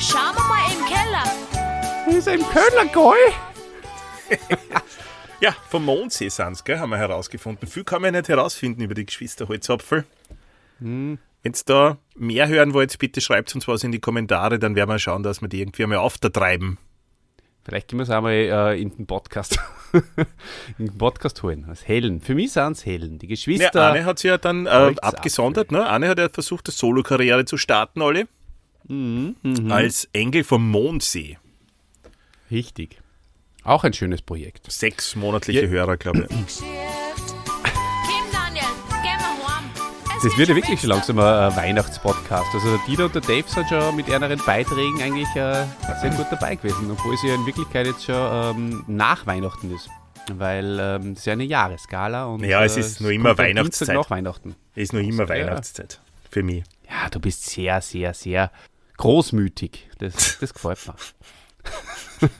[0.00, 1.61] Schauen wir mal im Keller.
[2.12, 4.38] Ist im Keller, gell?
[5.40, 7.66] ja, vom Mondsee sind sie, haben wir herausgefunden.
[7.66, 10.04] Viel kann man ja nicht herausfinden über die Geschwister Holzapfel.
[10.80, 11.18] Hm.
[11.42, 14.90] Wenn ihr da mehr hören wollt, bitte schreibt uns was in die Kommentare, dann werden
[14.90, 16.76] wir schauen, dass wir die irgendwie einmal auftertreiben.
[17.64, 19.58] Vielleicht können wir es einmal äh, in den Podcast,
[20.78, 22.20] in den Podcast holen, als Helden.
[22.20, 23.80] Für mich sind es Helden, die Geschwister.
[23.80, 25.72] Ja, Anne hat sich ja dann äh, abgesondert.
[25.72, 25.86] Ne?
[25.86, 28.28] Anne hat ja versucht, eine Solo-Karriere zu starten, alle.
[28.86, 29.74] Mhm, mh.
[29.74, 31.38] Als Engel vom Mondsee.
[32.52, 33.00] Richtig.
[33.64, 34.70] Auch ein schönes Projekt.
[34.70, 35.68] Sechs monatliche ja.
[35.68, 36.62] Hörer, glaube ich.
[40.22, 42.54] Das wird ja wirklich schon langsam ein Weihnachtspodcast.
[42.54, 45.64] Also Dieter und der Dave sind schon mit ihren Beiträgen eigentlich äh,
[46.00, 49.88] sehr gut dabei gewesen, obwohl es ja in Wirklichkeit jetzt schon ähm, nach Weihnachten ist.
[50.32, 53.96] Weil ähm, es ist ja eine Jahresskala und ja, es ist äh, nur immer Weihnachtszeit.
[53.96, 54.54] Nach Weihnachten.
[54.76, 56.62] Es ist nur immer Weihnachtszeit für mich.
[56.88, 58.52] Ja, du bist sehr, sehr, sehr
[58.98, 59.88] großmütig.
[59.98, 60.94] Das, das gefällt mir.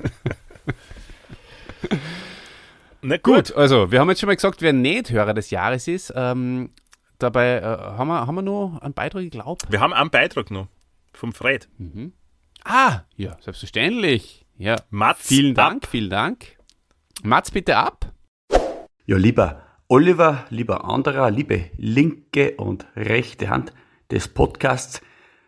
[3.03, 6.13] Na Gut, also wir haben jetzt schon mal gesagt, wer nicht Hörer des Jahres ist.
[6.15, 6.71] Ähm,
[7.19, 9.65] dabei äh, haben, wir, haben wir nur einen Beitrag geglaubt.
[9.71, 10.69] Wir haben einen Beitrag noch
[11.13, 11.69] vom Fred.
[12.65, 14.47] Ah, ja, selbstverständlich.
[14.57, 15.91] Ja, Mats vielen Dank, ab.
[15.91, 16.57] vielen Dank.
[17.23, 18.13] Mats, bitte ab.
[19.07, 23.73] Ja, lieber Oliver, lieber anderer, liebe linke und rechte Hand
[24.11, 25.03] des Podcasts,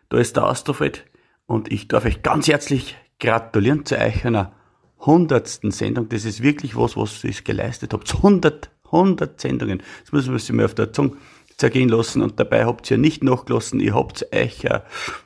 [0.09, 1.05] da ist der Astrofred
[1.45, 4.53] und ich darf euch ganz herzlich gratulieren zu euch einer
[4.99, 6.09] hundertsten Sendung.
[6.09, 8.13] Das ist wirklich was, was ihr geleistet habt.
[8.15, 9.81] 100, 100 Sendungen.
[10.01, 11.17] Das muss man sich mal auf der Zunge
[11.57, 14.81] zergehen lassen und dabei habt ihr nicht nachgelassen, ihr habt euch ein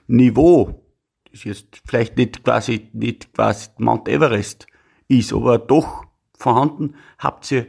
[0.08, 0.84] Niveau,
[1.32, 4.68] das jetzt vielleicht nicht quasi, nicht quasi Mount Everest
[5.08, 6.06] ist, aber doch
[6.38, 7.68] vorhanden, habt ihr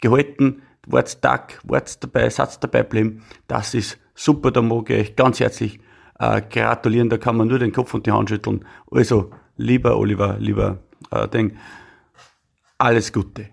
[0.00, 3.22] gehalten, wart stark, wart dabei, seid dabei bleiben.
[3.46, 5.80] Das ist super, da mag ich euch ganz herzlich
[6.18, 8.64] äh, gratulieren, da kann man nur den Kopf und die Hand schütteln.
[8.90, 10.78] Also, lieber Oliver, lieber
[11.10, 11.58] äh, Ding,
[12.78, 13.50] alles Gute.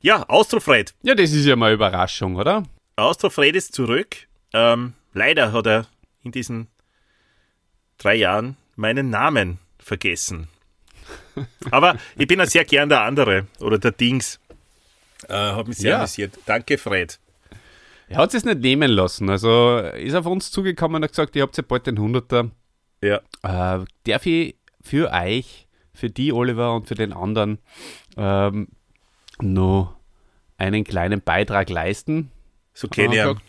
[0.00, 0.94] Ja, Austrofred.
[1.02, 2.62] Ja, das ist ja mal eine Überraschung, oder?
[2.96, 4.16] Austrofred ist zurück.
[4.54, 5.86] Ähm, leider hat er
[6.22, 6.68] in diesen
[7.98, 10.48] drei Jahren meinen Namen vergessen.
[11.70, 14.38] Aber ich bin ja sehr gern der andere oder der Dings.
[15.28, 15.98] Äh, hat mich sehr Ja.
[15.98, 16.38] amüsiert.
[16.46, 17.18] Danke, Fred.
[18.08, 19.28] Er hat es nicht nehmen lassen.
[19.28, 22.50] Also ist auf uns zugekommen und hat gesagt, ihr habt ja bald den 100er.
[23.02, 23.20] Ja.
[23.42, 27.58] Äh, darf ich für euch, für die Oliver und für den anderen
[28.16, 28.68] ähm,
[29.40, 29.96] noch
[30.56, 32.30] einen kleinen Beitrag leisten?
[32.74, 33.40] So kenne ich ihn.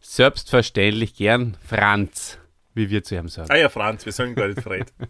[0.00, 2.38] Selbstverständlich gern Franz,
[2.74, 3.50] wie wir zu ihm sagen.
[3.50, 4.92] Ah ja, Franz, wir sagen gar nicht Fred.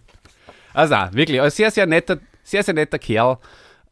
[0.75, 3.39] Also wirklich, ein sehr, sehr netter, sehr, sehr netter Kerl.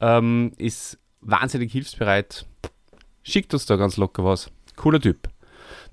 [0.01, 2.45] Ähm, ist wahnsinnig hilfsbereit.
[3.23, 4.51] Schickt uns da ganz locker was.
[4.75, 5.29] Cooler Typ.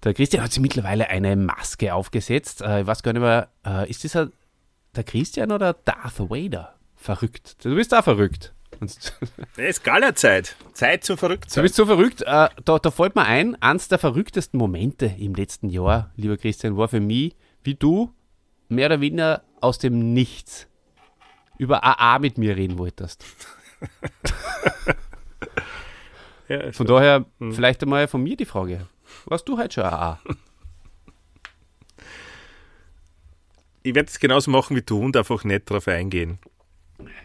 [0.04, 2.62] Der Christian hat sich mittlerweile eine Maske aufgesetzt.
[2.62, 4.32] Äh, ich weiß gar nicht mehr, äh, ist das ein,
[4.96, 6.76] der Christian oder Darth Vader?
[6.96, 7.64] Verrückt.
[7.64, 8.54] Du bist auch verrückt.
[8.82, 9.14] Es
[9.58, 10.56] ist Gala-Zeit.
[10.74, 11.64] Zeit zum Du Verrücktsein.
[11.64, 12.22] bist so verrückt.
[12.22, 16.78] Äh, da, da fällt mir ein, eins der verrücktesten Momente im letzten Jahr, lieber Christian,
[16.78, 18.14] war für mich, wie du
[18.70, 20.68] mehr oder weniger aus dem Nichts
[21.58, 23.26] über AA mit mir reden wolltest.
[26.48, 28.88] Ja, Von daher vielleicht einmal von mir die Frage.
[29.26, 30.20] Warst du heute schon AA?
[33.84, 36.40] ich werde es genauso machen wie du und einfach nicht darauf eingehen.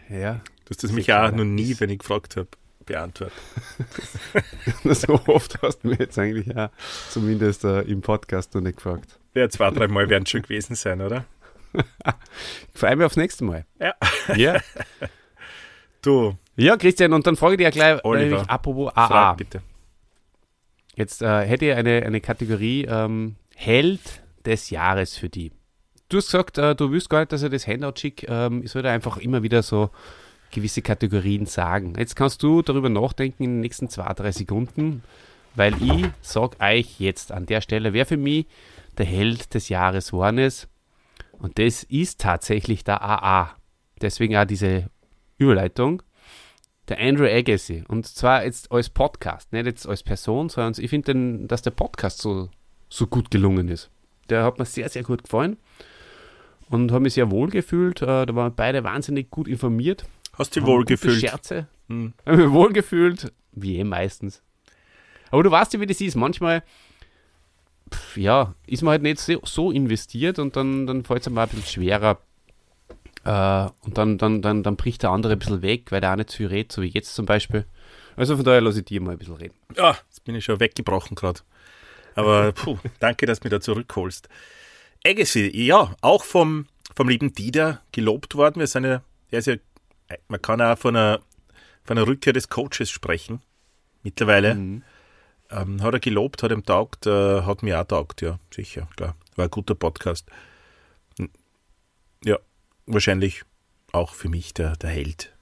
[0.09, 0.41] Ja.
[0.65, 1.31] Du hast das mich auch ja.
[1.31, 2.47] noch nie, wenn ich gefragt habe,
[2.85, 3.37] beantwortet.
[4.83, 6.71] so oft hast du mir jetzt eigentlich ja
[7.09, 9.19] zumindest äh, im Podcast noch nicht gefragt.
[9.33, 11.25] Ja, zwei, drei Mal werden es schon gewesen sein, oder?
[12.73, 13.65] Ich freue mich aufs nächste Mal.
[13.79, 13.95] Ja.
[14.35, 14.61] Ja,
[16.05, 19.33] Du, ja Christian, und dann frage ich dir gleich, Oliver, nämlich apropos frag AA.
[19.33, 19.61] bitte.
[20.95, 24.01] Jetzt äh, hätte ich eine, eine Kategorie ähm, Held
[24.45, 25.51] des Jahres für die.
[26.09, 28.25] Du hast gesagt, äh, du willst gar nicht, dass er das Handout schickt.
[28.27, 29.89] Ähm, ich soll da einfach immer wieder so
[30.51, 31.95] gewisse Kategorien sagen.
[31.97, 35.03] Jetzt kannst du darüber nachdenken in den nächsten zwei, drei Sekunden,
[35.55, 38.45] weil ich sag euch jetzt an der Stelle, wer für mich
[38.97, 40.67] der Held des Jahres geworden ist.
[41.39, 43.55] Und das ist tatsächlich der AA.
[44.01, 44.89] Deswegen auch diese
[45.37, 46.01] Überleitung.
[46.87, 47.83] Der Andrew Agassi.
[47.87, 52.19] Und zwar jetzt als Podcast, nicht jetzt als Person, sondern ich finde, dass der Podcast
[52.19, 52.49] so,
[52.89, 53.89] so gut gelungen ist.
[54.29, 55.57] Der hat mir sehr, sehr gut gefallen
[56.69, 58.01] und habe mich sehr wohl gefühlt.
[58.01, 60.05] Äh, Da waren beide wahnsinnig gut informiert.
[60.37, 61.19] Hast du wohl gefühlt?
[61.19, 61.67] Scherze.
[61.87, 62.13] Hm.
[62.25, 64.41] Habe mich wohl gefühlt, wie eh meistens.
[65.31, 66.15] Aber du weißt ja, wie das ist.
[66.15, 66.63] Manchmal,
[67.91, 71.37] pf, ja, ist man halt nicht so, so investiert und dann, dann fällt es einem
[71.37, 72.19] auch ein bisschen schwerer.
[73.25, 76.15] Äh, und dann, dann, dann, dann bricht der andere ein bisschen weg, weil der auch
[76.15, 77.65] nicht zu viel redet, so wie jetzt zum Beispiel.
[78.15, 79.55] Also von daher lasse ich dir mal ein bisschen reden.
[79.75, 81.41] Ja, jetzt bin ich schon weggebrochen gerade.
[82.15, 84.29] Aber puh, danke, dass du mich da zurückholst.
[85.05, 88.59] Agassi, ja, auch vom, vom lieben Dieter gelobt worden.
[88.59, 89.55] Wir sind ja, er ist ja,
[90.27, 91.19] man kann auch von einer,
[91.83, 93.41] von einer Rückkehr des Coaches sprechen.
[94.03, 94.83] Mittlerweile Mhm.
[95.51, 99.15] ähm, hat er gelobt, hat ihm taugt, äh, hat mir auch taugt, ja, sicher, klar.
[99.35, 100.29] War ein guter Podcast.
[102.85, 103.43] Wahrscheinlich
[103.91, 105.33] auch für mich der, der Held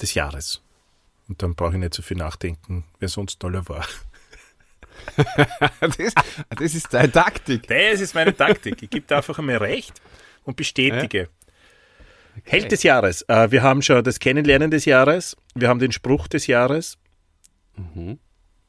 [0.00, 0.62] des Jahres.
[1.28, 3.86] Und dann brauche ich nicht so viel nachdenken, wer sonst toller war.
[5.80, 6.14] das,
[6.50, 7.66] das ist deine Taktik.
[7.66, 8.82] Das ist meine Taktik.
[8.82, 10.00] Ich gebe da einfach einmal recht
[10.44, 11.28] und bestätige.
[12.44, 13.22] Held des Jahres.
[13.28, 15.36] Äh, wir haben schon das Kennenlernen des Jahres.
[15.54, 16.98] Wir haben den Spruch des Jahres.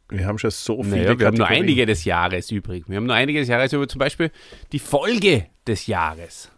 [0.09, 1.03] Wir haben schon so viele Mhm.
[1.03, 2.83] Naja, wir haben nur einige des Jahres übrig.
[2.87, 4.31] Wir haben nur einige des Jahres über zum Beispiel
[4.71, 6.51] die Folge des Jahres.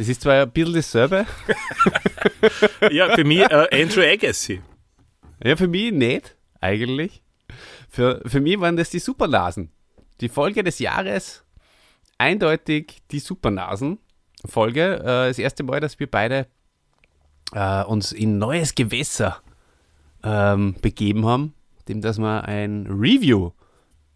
[0.00, 1.26] Das ist zwar ein bisschen dasselbe.
[2.90, 4.62] Ja, für mich äh, Andrew Agassi.
[5.44, 7.22] Ja, für mich nicht, eigentlich.
[7.90, 9.70] Für, für mich waren das die Supernasen.
[10.22, 11.44] Die Folge des Jahres,
[12.16, 15.00] eindeutig die Supernasen-Folge.
[15.00, 16.46] Äh, das erste Mal, dass wir beide
[17.52, 19.42] äh, uns in neues Gewässer
[20.24, 21.52] ähm, begeben haben,
[21.88, 23.50] dem dass wir ein Review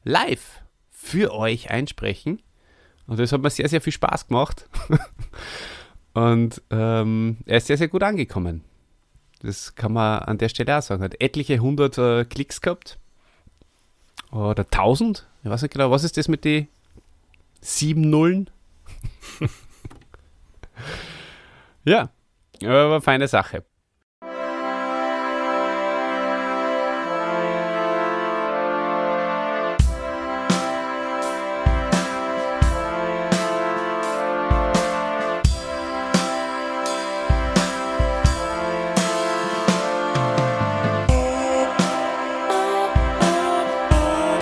[0.03, 2.41] live für euch einsprechen.
[3.07, 4.67] Und das hat mir sehr, sehr viel Spaß gemacht.
[6.15, 8.63] Und ähm, er ist sehr, sehr gut angekommen.
[9.41, 11.03] Das kann man an der Stelle auch sagen.
[11.03, 12.99] Hat etliche hundert äh, Klicks gehabt.
[14.31, 15.27] Oder tausend.
[15.43, 16.69] Ich weiß nicht genau, was ist das mit den
[17.61, 18.49] sieben Nullen?
[21.85, 22.09] ja,
[22.63, 23.65] aber eine feine Sache.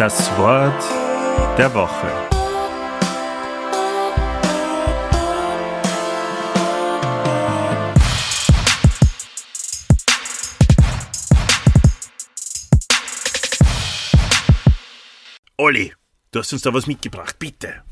[0.03, 0.83] Das Wort
[1.57, 2.09] der Woche.
[15.57, 15.93] Olli,
[16.33, 17.85] du hast uns da was mitgebracht, bitte.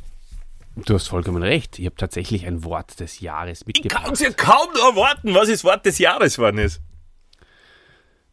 [0.75, 1.79] Du hast vollkommen recht.
[1.79, 4.07] Ich habe tatsächlich ein Wort des Jahres Ich mitgebracht.
[4.07, 6.81] kann es ja kaum erwarten, was das Wort des Jahres geworden ist.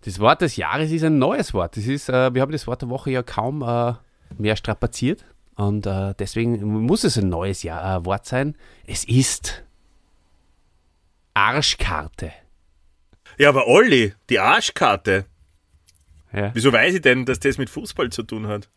[0.01, 1.77] Das Wort des Jahres ist ein neues Wort.
[1.77, 3.93] Das ist, äh, wir haben das Wort der Woche ja kaum äh,
[4.37, 8.55] mehr strapaziert und äh, deswegen muss es ein neues Jahr, äh, Wort sein.
[8.85, 9.63] Es ist
[11.33, 12.31] Arschkarte.
[13.37, 15.25] Ja, aber Olli, die Arschkarte.
[16.33, 16.51] Ja.
[16.53, 18.69] Wieso weiß ich denn, dass das mit Fußball zu tun hat?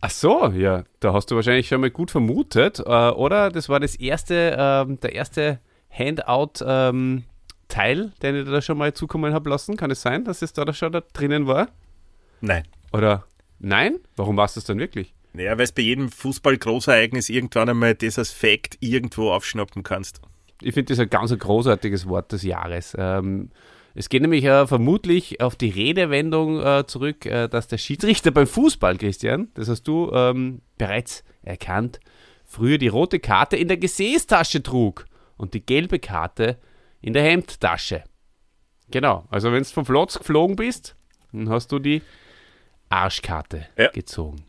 [0.00, 3.50] Ach so, ja, da hast du wahrscheinlich schon mal gut vermutet, äh, oder?
[3.50, 5.60] Das war das erste, ähm, der erste
[7.72, 9.76] Handout-Teil, den ich da schon mal zukommen habe lassen.
[9.76, 11.68] Kann es sein, dass es da schon da drinnen war?
[12.40, 12.64] Nein.
[12.92, 13.24] Oder
[13.58, 13.98] nein?
[14.16, 15.14] Warum war es das dann wirklich?
[15.32, 20.20] Naja, weil es bei jedem Fußball-Großereignis irgendwann einmal das als Fact irgendwo aufschnappen kannst.
[20.60, 22.94] Ich finde das ein ganz ein großartiges Wort des Jahres.
[22.98, 23.50] Ähm,
[23.94, 28.46] es geht nämlich äh, vermutlich auf die Redewendung äh, zurück, äh, dass der Schiedsrichter beim
[28.46, 31.98] Fußball, Christian, das hast du ähm, bereits erkannt,
[32.44, 35.06] früher die rote Karte in der Gesäßtasche trug
[35.36, 36.58] und die gelbe Karte
[37.02, 38.04] in der Hemdtasche.
[38.90, 40.94] Genau, also wenn du vom Flotz geflogen bist,
[41.32, 42.02] dann hast du die
[42.88, 43.90] Arschkarte Ja.
[43.90, 44.44] gezogen.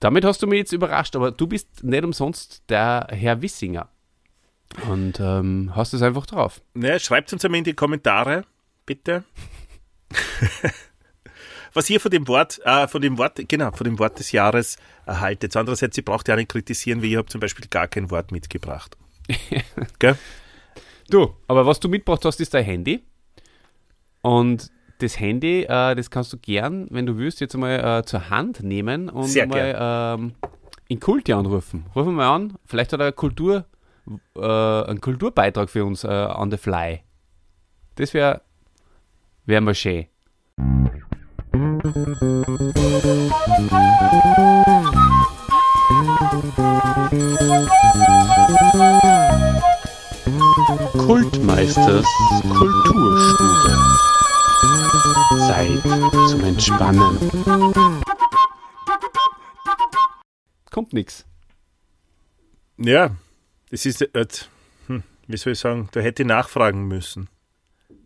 [0.00, 3.88] Damit hast du mich jetzt überrascht, aber du bist nicht umsonst der Herr Wissinger.
[4.88, 6.60] Und ähm, hast es einfach drauf.
[6.74, 8.44] Naja, schreibt uns einmal in die Kommentare,
[8.86, 9.24] bitte.
[11.74, 14.76] Was ihr von dem Wort, äh, von dem Wort, genau, von dem Wort des Jahres
[15.06, 15.54] erhaltet.
[15.56, 18.96] Andererseits, ihr braucht ja nicht kritisieren, wie ihr habt zum Beispiel gar kein Wort mitgebracht.
[19.98, 20.16] Gell?
[21.10, 23.02] Du, aber was du mitgebracht hast, ist dein Handy.
[24.20, 28.30] Und das Handy, äh, das kannst du gern, wenn du willst, jetzt mal äh, zur
[28.30, 30.32] Hand nehmen und Sehr mal ähm,
[30.88, 31.86] in Kulti anrufen.
[31.94, 32.58] Rufen wir mal an.
[32.66, 33.64] Vielleicht hat er Kultur,
[34.36, 37.00] äh, einen Kulturbeitrag für uns äh, on the fly.
[37.94, 38.42] Das wäre
[39.46, 40.06] wär mal schön.
[50.68, 52.04] Kultmeisters
[52.42, 53.72] Kulturstube.
[55.46, 55.82] Zeit
[56.28, 57.18] zum Entspannen.
[60.70, 61.24] Kommt nix.
[62.76, 63.16] Ja,
[63.70, 64.26] das ist, äh,
[64.88, 67.30] hm, wie soll ich sagen, da hätte ich nachfragen müssen.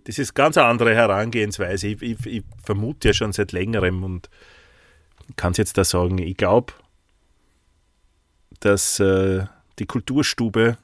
[0.05, 1.89] Das ist ganz eine andere Herangehensweise.
[1.89, 4.31] Ich, ich, ich vermute ja schon seit längerem und
[5.35, 6.19] kann es jetzt da sagen.
[6.19, 6.75] Ich glaube,
[8.61, 9.47] dass äh,
[9.81, 10.79] die Kulturstube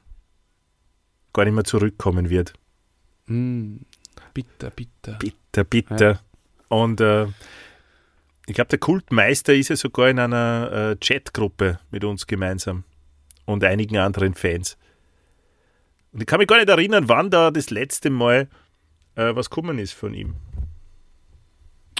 [1.33, 2.53] gar nicht mehr zurückkommen wird.
[3.27, 3.77] Mm,
[4.33, 5.17] bitter, bitter.
[5.19, 6.19] Bitter, bitter.
[6.67, 7.27] Und äh,
[8.45, 12.83] ich glaube, der Kultmeister ist ja sogar in einer äh, Chatgruppe mit uns gemeinsam
[13.45, 14.77] und einigen anderen Fans.
[16.11, 18.47] Und ich kann mich gar nicht erinnern, wann da das letzte Mal
[19.15, 20.35] äh, was gekommen ist von ihm.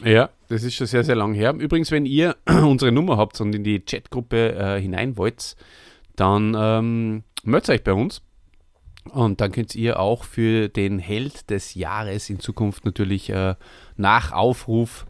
[0.03, 1.53] Ja, das ist schon sehr, sehr lang her.
[1.53, 5.55] Übrigens, wenn ihr unsere Nummer habt und in die Chatgruppe äh, hinein wollt,
[6.15, 8.21] dann ähm, meldet euch bei uns.
[9.09, 13.55] Und dann könnt ihr auch für den Held des Jahres in Zukunft natürlich äh,
[13.97, 15.05] nach Aufruf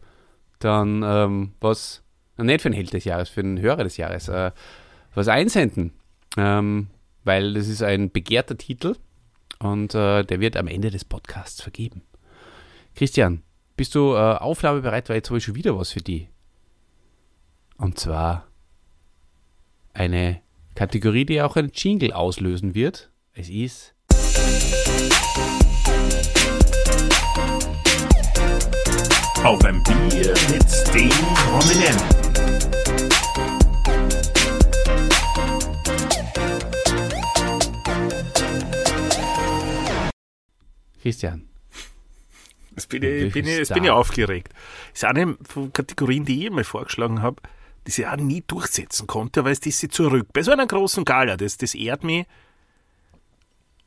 [0.58, 2.02] dann ähm, was,
[2.36, 4.52] nicht für den Held des Jahres, für den Hörer des Jahres, äh,
[5.14, 5.92] was einsenden.
[6.36, 6.88] Ähm,
[7.24, 8.96] weil das ist ein begehrter Titel
[9.58, 12.02] und äh, der wird am Ende des Podcasts vergeben.
[12.94, 13.42] Christian,
[13.76, 15.08] bist du äh, aufnahmebereit?
[15.08, 16.28] Weil jetzt habe ich schon wieder was für die.
[17.76, 18.46] Und zwar
[19.92, 20.40] eine
[20.74, 23.09] Kategorie, die auch einen Jingle auslösen wird.
[23.32, 23.94] Es ist
[29.44, 32.08] Auf ein Bier mit den Prominenten.
[41.00, 41.48] Christian.
[42.74, 44.52] Jetzt bin ich, bin ich, jetzt bin ich aufgeregt.
[44.92, 47.40] Das ist eine von Kategorien, die ich mal vorgeschlagen habe,
[47.86, 50.26] die sie auch nie durchsetzen konnte, aber es ist sie zurück.
[50.32, 52.26] Bei so einer großen Gala, das, das ehrt mich.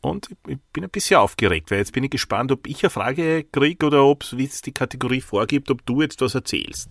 [0.03, 3.45] Und ich- bin ein bisschen aufgeregt, weil jetzt bin ich gespannt, ob ich eine Frage
[3.45, 6.89] kriege oder ob es, wie es die Kategorie vorgibt, ob du jetzt was erzählst.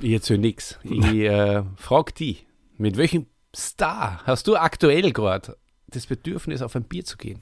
[0.00, 0.78] Ich erzähl nix.
[0.84, 2.38] Ich äh, frag die,
[2.78, 5.56] mit welchem Star hast du aktuell gerade
[5.88, 7.40] das Bedürfnis, auf ein Bier zu gehen?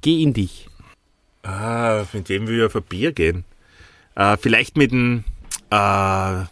[0.00, 0.68] Geh in dich.
[1.44, 3.44] Ah, mit will ich auf ein Bier gehen?
[4.16, 5.22] Äh, vielleicht mit dem,
[5.70, 6.44] äh,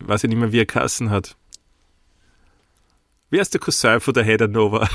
[0.00, 1.36] weiß ich nicht mehr, wie er Kassen hat.
[3.30, 4.88] Wie heißt der Cousin von der Heather Nova?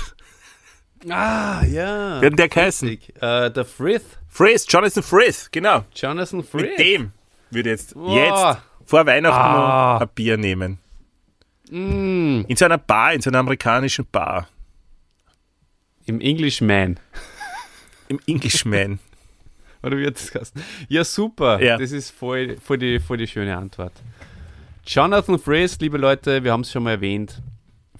[1.09, 2.19] Ah, ja.
[2.21, 2.87] Werden der geheißen?
[3.21, 5.85] Äh, der Frith, Frith, Jonathan Frith, genau.
[5.95, 6.77] Jonathan Frith.
[6.77, 7.11] Mit dem
[7.51, 8.15] würde jetzt, Boah.
[8.15, 9.93] jetzt vor Weihnachten Ah.
[9.95, 10.79] noch ein Bier nehmen.
[11.69, 14.47] Mm, In so einer Bar, in so einer amerikanischen Bar.
[16.05, 16.99] Im Englishman.
[18.07, 18.99] Im Englishman.
[19.83, 20.53] Oder wie hat das heißt?
[20.89, 21.61] Ja, super.
[21.61, 21.77] Ja.
[21.77, 23.93] Das ist voll, voll, die, voll die schöne Antwort.
[24.85, 27.41] Jonathan Frith, liebe Leute, wir haben es schon mal erwähnt.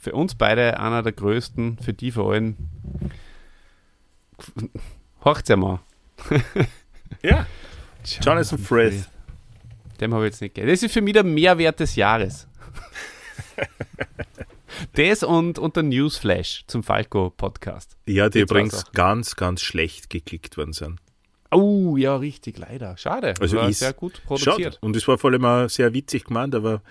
[0.06, 2.58] Für uns beide einer der größten, für die vor allem.
[5.24, 5.80] Horcht's ja mal.
[7.24, 7.47] ja,
[8.22, 9.10] Jonathan Frith.
[9.99, 10.72] Dem habe ich jetzt nicht gegeben.
[10.72, 12.47] Das ist für mich der Mehrwert des Jahres.
[14.93, 17.97] das und, und der Newsflash zum Falco-Podcast.
[18.06, 20.99] Ja, die Die übrigens ganz, ganz schlecht geklickt worden sind.
[21.49, 22.95] Oh, ja, richtig, leider.
[22.97, 23.34] Schade.
[23.39, 24.28] Also War ist- sehr gut Schade.
[24.28, 24.78] produziert.
[24.82, 26.84] Und es war vor allem auch sehr witzig gemeint, aber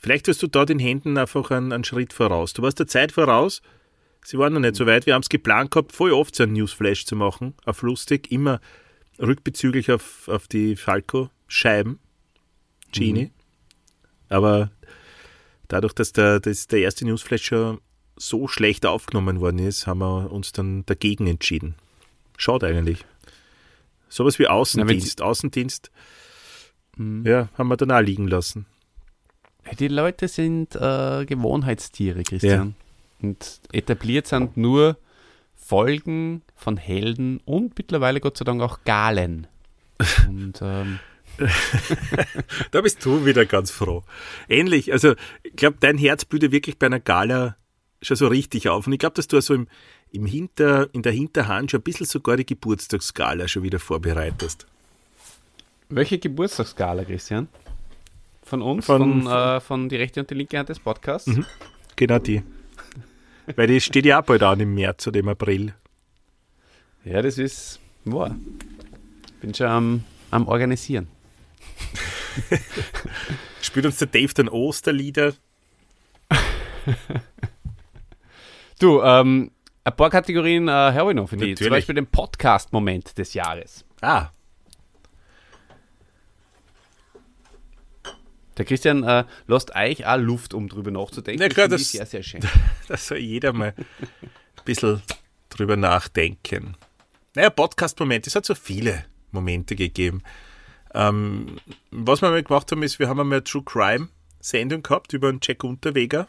[0.00, 2.52] vielleicht hast du da den Händen einfach einen, einen Schritt voraus.
[2.52, 3.62] Du warst der Zeit voraus.
[4.24, 5.06] Sie waren noch nicht so weit.
[5.06, 8.60] Wir haben es geplant gehabt, voll oft so einen Newsflash zu machen, auf lustig, immer
[9.18, 11.98] rückbezüglich auf, auf die Falco-Scheiben,
[12.92, 13.30] Genie.
[14.28, 14.70] Aber
[15.68, 17.80] dadurch, dass der, dass der erste Newsflash schon
[18.16, 21.74] so schlecht aufgenommen worden ist, haben wir uns dann dagegen entschieden.
[22.36, 23.04] Schaut eigentlich.
[24.08, 25.22] Sowas wie Außendienst.
[25.22, 25.90] Außendienst,
[26.98, 28.66] ja, haben wir dann auch liegen lassen.
[29.78, 32.74] Die Leute sind äh, Gewohnheitstiere, Christian.
[33.22, 34.96] Und etabliert sind nur
[35.54, 39.46] Folgen von Helden und mittlerweile Gott sei Dank auch Galen.
[40.28, 40.98] Und ähm,
[42.70, 44.02] Da bist du wieder ganz froh.
[44.48, 47.56] Ähnlich, also ich glaube, dein Herz blüht wirklich bei einer Gala
[48.02, 48.86] schon so richtig auf.
[48.86, 49.68] Und ich glaube, dass du also im,
[50.10, 54.66] im Hinter, in der Hinterhand schon ein bisschen sogar die Geburtstagsgala schon wieder vorbereitest.
[55.88, 57.48] welche Geburtstagsgala, Christian?
[58.42, 58.86] Von uns?
[58.86, 61.30] Von- Von, äh, von die rechte und die linke Hand des Podcasts?
[61.96, 62.42] Genau die.
[63.56, 65.74] Weil die steht ja auch bald an im März oder im April.
[67.04, 68.36] Ja, das ist wahr.
[69.40, 71.08] Bin schon am, am Organisieren.
[73.62, 75.32] Spielt uns der Dave dann Osterlieder?
[78.78, 79.50] Du, ähm,
[79.84, 81.58] ein paar Kategorien äh, habe ich noch für dich.
[81.58, 81.68] Zum.
[81.70, 83.84] Beispiel den Podcast-Moment des Jahres.
[84.00, 84.28] Ah,
[88.60, 91.40] Der Christian äh, lässt euch auch Luft, um drüber nachzudenken.
[91.42, 92.42] Na klar, ich das- sehr, sehr schön.
[92.88, 95.00] da soll jeder mal ein bisschen
[95.48, 96.76] drüber nachdenken.
[97.34, 100.22] Naja, Podcast-Momente, es hat so viele Momente gegeben.
[100.92, 101.58] Ähm,
[101.90, 105.40] was wir mal gemacht haben, ist, wir haben einmal eine True Crime-Sendung gehabt über einen
[105.42, 106.28] Jack Unterweger.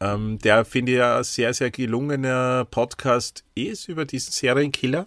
[0.00, 5.06] Ähm, der, finde ich, ja ein sehr, sehr gelungener Podcast ist über diesen Serienkiller,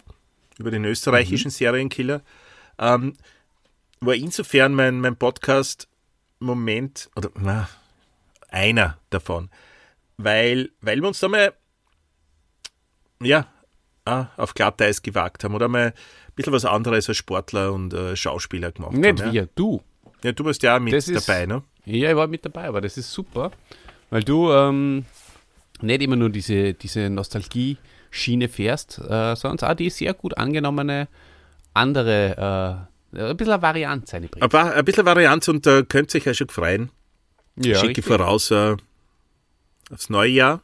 [0.58, 2.20] über den österreichischen Serienkiller.
[2.80, 3.14] Ähm,
[4.06, 7.68] war insofern mein, mein Podcast-Moment, oder na,
[8.48, 9.50] einer davon,
[10.16, 11.52] weil, weil wir uns da mal
[13.22, 13.46] ja,
[14.04, 15.92] auch auf Glatteis gewagt haben oder mal ein
[16.34, 19.28] bisschen was anderes als Sportler und äh, Schauspieler gemacht Nicht haben.
[19.28, 19.32] Ja.
[19.32, 19.82] wir, du.
[20.22, 21.62] ja, du warst ja auch mit Das ist- dabei, ne?
[21.86, 23.50] Ja, ich war mit dabei, aber das ist super,
[24.10, 25.04] weil du ähm,
[25.82, 31.08] nicht immer nur diese, diese Nostalgie-Schiene fährst, äh, sondern auch die sehr gut angenommene
[31.74, 34.28] andere, äh, ein bisschen eine Variante seine.
[34.40, 36.90] Aber ein bisschen Varianz und da könnt ihr euch ja schon freuen.
[37.56, 38.04] Ja, Schicke richtig.
[38.04, 38.76] voraus äh,
[39.90, 40.62] aufs neue Jahr.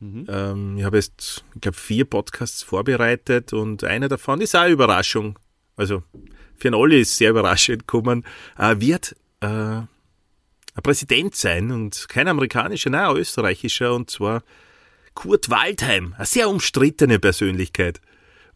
[0.00, 0.26] Mhm.
[0.28, 4.72] Ähm, ich habe jetzt, ich glaube, vier Podcasts vorbereitet und einer davon ist auch eine
[4.72, 5.38] Überraschung.
[5.76, 6.02] Also
[6.56, 8.24] für einen Olli ist sehr überraschend gekommen.
[8.58, 9.88] Äh, wird äh, ein
[10.82, 14.42] Präsident sein und kein amerikanischer, nein, ein österreichischer und zwar
[15.14, 18.00] Kurt Waldheim, eine sehr umstrittene Persönlichkeit.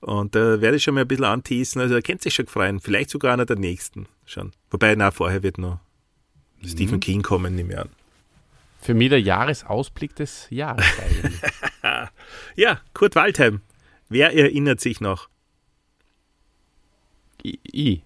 [0.04, 2.78] Und da werde ich schon mal ein bisschen anteasen, also er kennt sich schon gefreien,
[2.78, 4.52] vielleicht sogar einer der nächsten schon.
[4.70, 5.78] Wobei, na, vorher wird noch
[6.62, 7.88] Stephen King kommen, nehme ich an.
[8.82, 11.40] Für mich der Jahresausblick des Jahres eigentlich.
[12.56, 13.60] Ja, Kurt Waldheim.
[14.08, 15.28] Wer erinnert sich noch?
[17.44, 17.58] I.
[17.72, 18.02] I.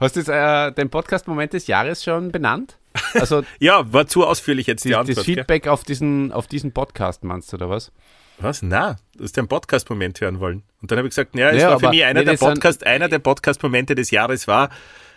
[0.00, 2.78] Hast du jetzt äh, den Podcast-Moment des Jahres schon benannt?
[3.14, 5.18] Also Ja, war zu ausführlich jetzt die, die, Antwort.
[5.18, 5.36] das gell?
[5.36, 7.92] Feedback auf diesen, auf diesen Podcast meinst du, oder was?
[8.38, 8.62] Was?
[8.62, 10.62] Na, du hast den Podcast-Moment hören wollen.
[10.82, 12.84] Und dann habe ich gesagt, ja, es Ja, war für mich einer nee, der Podcast,
[12.86, 14.70] einer der Podcast-Momente des Jahres war,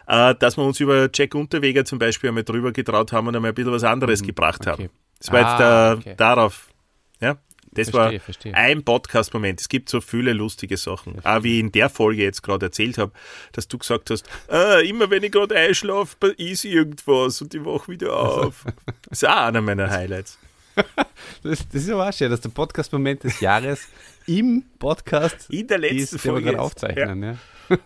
[0.08, 3.52] äh, dass wir uns über Jack Unterweger zum Beispiel einmal drüber getraut haben und einmal
[3.52, 4.84] ein bisschen was anderes gebracht haben.
[4.84, 4.98] Mhm, okay.
[5.20, 6.14] Das war jetzt Ah, äh, okay.
[6.16, 6.68] darauf.
[7.20, 7.38] Ja,
[7.72, 8.56] das Verstehe, war verstehe.
[8.56, 9.60] ein Podcast-Moment.
[9.60, 11.24] Es gibt so viele lustige Sachen.
[11.26, 13.12] Auch wie ich in der Folge jetzt gerade erzählt habe,
[13.52, 17.88] dass du gesagt hast, ah, immer wenn ich gerade einschlafe, ist irgendwas und ich wach
[17.90, 18.64] wieder auf.
[19.10, 20.40] Das ist auch einer meiner Highlights.
[21.44, 23.88] Das, das ist aber auch schön, dass der Podcast-Moment des Jahres
[24.26, 27.24] im Podcast In der letzten ist, den wir Folge gerade aufzeichnen.
[27.24, 27.38] Ja.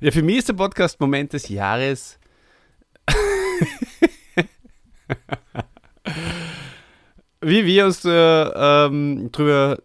[0.00, 0.10] Ja.
[0.12, 2.18] für mich ist der Podcast-Moment des Jahres
[7.40, 9.78] wie wir uns äh, ähm, drüber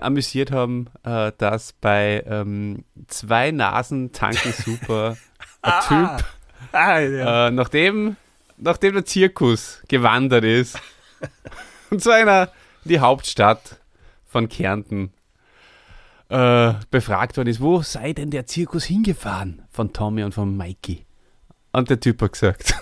[0.00, 5.16] amüsiert haben, äh, dass bei ähm, zwei Nasen tanken super
[5.62, 6.24] ein Typ
[6.72, 7.48] Ah, ja.
[7.48, 8.16] äh, nachdem,
[8.58, 10.78] nachdem der Zirkus gewandert ist
[11.90, 12.50] und zu einer,
[12.84, 13.80] die Hauptstadt
[14.26, 15.12] von Kärnten,
[16.28, 21.04] äh, befragt worden ist, wo sei denn der Zirkus hingefahren von Tommy und von Mikey?
[21.72, 22.74] Und der Typ hat gesagt,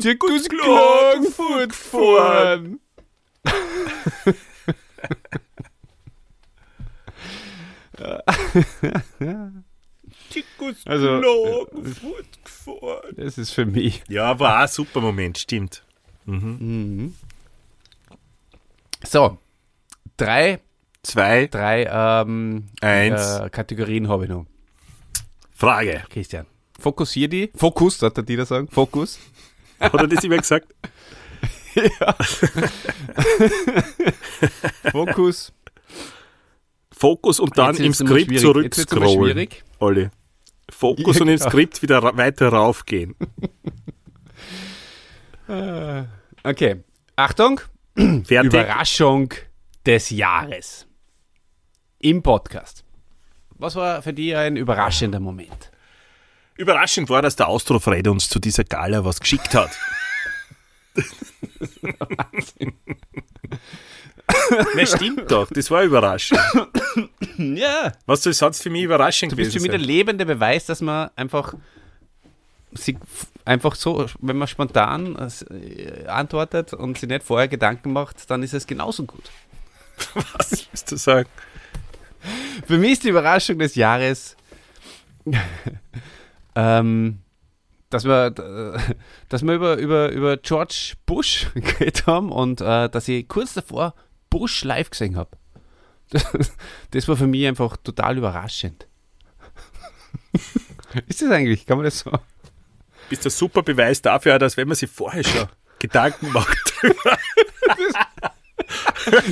[0.00, 2.80] Zirkus Klagenfurt gefahren.
[10.84, 13.14] Also, Klagenfurt gefahren.
[13.16, 14.02] Das ist für mich.
[14.08, 15.84] Ja, war auch ein super Moment, stimmt.
[19.04, 19.38] So,
[20.16, 20.60] drei,
[21.02, 23.40] Zwei, drei ähm, Eins.
[23.40, 24.46] Äh, Kategorien habe ich noch.
[25.52, 26.04] Frage.
[26.08, 26.46] Christian,
[26.78, 27.50] fokussier die.
[27.54, 28.68] Fokus, hat der Dieter sagen.
[28.68, 29.18] Fokus.
[29.80, 30.72] Hat er das immer gesagt?
[34.92, 35.52] Fokus.
[36.92, 39.10] Fokus und dann im Skript zurückscrollen.
[39.10, 39.64] schwierig.
[39.80, 40.10] Olli.
[40.70, 41.38] Fokus Ja, und im.
[41.38, 43.14] Skript wieder weiter raufgehen.
[46.44, 46.82] Okay.
[47.16, 47.60] Achtung.
[47.94, 48.44] Fertig.
[48.44, 49.34] Überraschung
[49.84, 50.86] des Jahres.
[51.98, 52.84] Im Podcast.
[53.50, 55.70] Was war für dich ein überraschender Moment?
[56.56, 59.70] Überraschend war, dass der Austrofred uns zu dieser Gala was geschickt hat.
[64.76, 66.40] Na, stimmt doch, das war überraschend.
[67.38, 67.92] Ja.
[68.04, 69.88] Was soll sonst für mich überraschend Du bist für gewesen mich der sein?
[69.88, 71.54] lebende Beweis, dass man einfach
[72.72, 72.98] sie
[73.44, 78.54] einfach so, wenn man spontan äh, antwortet und sich nicht vorher Gedanken macht, dann ist
[78.54, 79.30] es genauso gut.
[80.14, 81.28] Was willst du sagen?
[82.66, 84.36] Für mich ist die Überraschung des Jahres,
[86.54, 87.18] ähm,
[87.90, 88.94] dass wir, äh,
[89.28, 93.94] dass wir über, über, über George Bush geredet haben und äh, dass ich kurz davor
[94.32, 95.30] Bush live gesehen habe.
[96.10, 96.24] Das,
[96.90, 98.86] das war für mich einfach total überraschend.
[101.06, 101.66] ist das eigentlich?
[101.66, 102.10] Kann man das so?
[103.08, 105.46] Bist ein super Beweis dafür, dass wenn man sich vorher schon
[105.78, 106.72] Gedanken macht.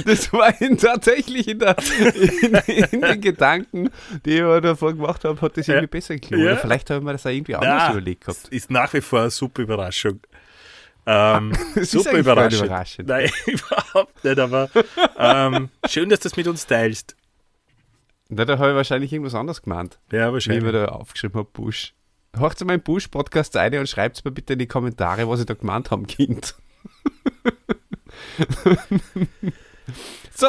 [0.05, 2.55] Das war in, tatsächlich in, der, in,
[2.91, 3.91] in den Gedanken,
[4.25, 5.75] die ich mir davor gemacht habe, hat das Ja.
[5.75, 6.45] irgendwie besser geklungen.
[6.47, 6.53] Ja.
[6.53, 8.49] Oder vielleicht habe ich mir das auch irgendwie anders Ja, überlegt gehabt.
[8.49, 10.21] ist nach wie vor eine super Überraschung.
[11.07, 12.63] Ähm, super überraschend.
[12.67, 13.09] überraschend.
[13.09, 14.69] Nein, überhaupt nicht, aber
[15.19, 17.17] ähm, schön, dass du das mit uns teilst.
[18.29, 20.73] Na, da habe ich wahrscheinlich irgendwas anderes gemeint, Ja, wie ich mir wahrscheinlich.
[20.87, 21.95] da aufgeschrieben habe, Bush.
[22.37, 25.55] Hört mal im Bush-Podcast ein und schreibt mir bitte in die Kommentare, was ich da
[25.55, 26.55] gemeint habe, Kind.
[30.35, 30.49] so,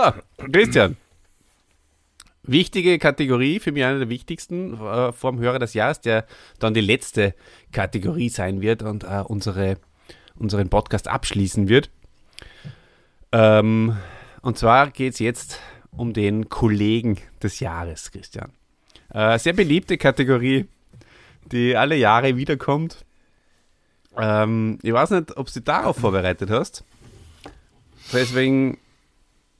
[0.52, 0.97] Christian.
[2.43, 6.26] Wichtige Kategorie, für mich eine der wichtigsten äh, vor dem Hörer des Jahres, der
[6.60, 7.36] dann die letzte
[7.72, 9.78] Kategorie sein wird und äh, unsere,
[10.42, 11.89] unseren Podcast abschließen wird.
[13.32, 13.96] Ähm,
[14.42, 15.60] und zwar geht es jetzt
[15.92, 18.52] um den Kollegen des Jahres, Christian.
[19.14, 20.68] Äh, sehr beliebte Kategorie,
[21.52, 23.06] die alle Jahre wiederkommt.
[24.18, 26.84] Ähm, ich weiß nicht, ob du darauf vorbereitet hast.
[28.12, 28.78] Deswegen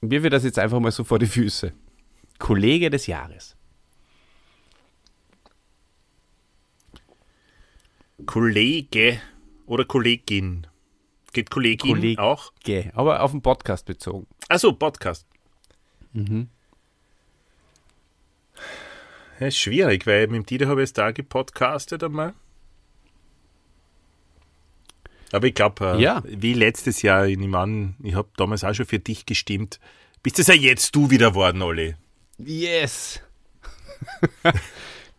[0.02, 1.72] wirf ich das jetzt einfach mal so vor die Füße.
[2.40, 3.56] Kollege des Jahres.
[8.26, 9.20] Kollege
[9.66, 10.68] oder Kollegin.
[11.34, 12.22] Geht Kollegin Kollege.
[12.22, 12.52] auch?
[12.94, 14.28] Aber auf den Podcast bezogen.
[14.50, 15.26] Also Podcast.
[16.14, 16.50] Mhm.
[19.40, 22.34] Ja, ist schwierig, weil mit dem Dieter habe ich jetzt da gepodcastet einmal.
[25.32, 26.22] Aber ich glaube, äh, Ja.
[26.26, 29.80] wie letztes Jahr, ich nehme an, ich habe damals auch schon für dich gestimmt.
[30.24, 31.96] Bist es ja jetzt du wieder worden, Olli?
[32.38, 33.22] Yes!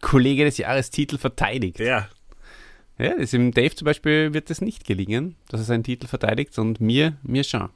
[0.01, 1.79] Kollege des Jahres Titel verteidigt.
[1.81, 2.09] Ja.
[2.99, 6.59] Ja, das im Dave zum Beispiel wird es nicht gelingen, dass er seinen Titel verteidigt
[6.59, 7.70] und mir, mir schon.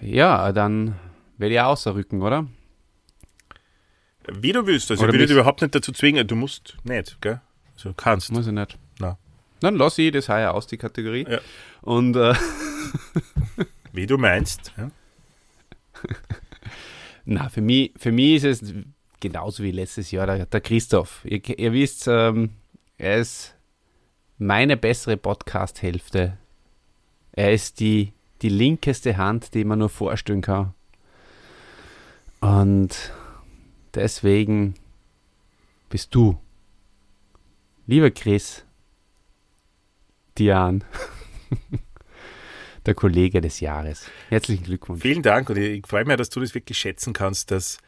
[0.00, 0.94] Ja, dann
[1.38, 2.46] werde ich auch ausrücken, oder?
[4.32, 4.90] Wie du willst.
[4.90, 6.26] Also Oder ich will dich überhaupt nicht dazu zwingen.
[6.26, 7.40] Du musst nicht, gell?
[7.74, 8.32] Also kannst.
[8.32, 8.78] Muss ich nicht.
[8.98, 9.18] Na.
[9.60, 11.26] Dann lass ich das heuer aus, die Kategorie.
[11.28, 11.40] Ja.
[11.82, 12.34] Und äh,
[13.92, 14.72] Wie du meinst.
[14.76, 14.90] Ja?
[17.24, 18.74] na, für mich, für mich ist es
[19.24, 21.24] genauso wie letztes Jahr der, der Christoph.
[21.24, 22.50] Ihr, ihr wisst, ähm,
[22.98, 23.54] er ist
[24.36, 26.36] meine bessere Podcast-Hälfte.
[27.32, 28.12] Er ist die,
[28.42, 30.74] die linkeste Hand, die man nur vorstellen kann.
[32.40, 33.14] Und
[33.94, 34.74] deswegen
[35.88, 36.38] bist du,
[37.86, 38.62] lieber Chris,
[40.36, 40.84] Dian,
[42.84, 44.10] der Kollege des Jahres.
[44.28, 45.00] Herzlichen Glückwunsch.
[45.00, 47.78] Vielen Dank und ich, ich freue mich, dass du das wirklich schätzen kannst, dass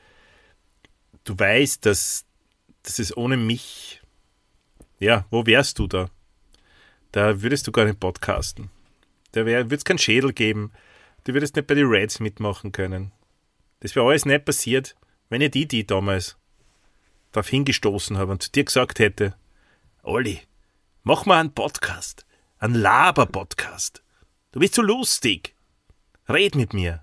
[1.27, 2.25] du weißt, dass,
[2.83, 4.01] dass es ohne mich,
[4.99, 6.09] ja, wo wärst du da?
[7.13, 8.71] Da würdest du gar nicht podcasten.
[9.33, 10.73] Da würde es keinen Schädel geben.
[11.25, 13.13] Du würdest nicht bei den Reds mitmachen können.
[13.81, 14.97] Das wäre alles nicht passiert,
[15.29, 16.37] wenn ich die, die damals
[17.33, 19.35] darauf hingestoßen habe und zu dir gesagt hätte,
[20.03, 20.41] Olli,
[21.03, 22.25] mach mal einen Podcast,
[22.59, 24.03] einen Laber-Podcast.
[24.53, 25.55] Du bist so lustig.
[26.29, 27.03] Red mit mir.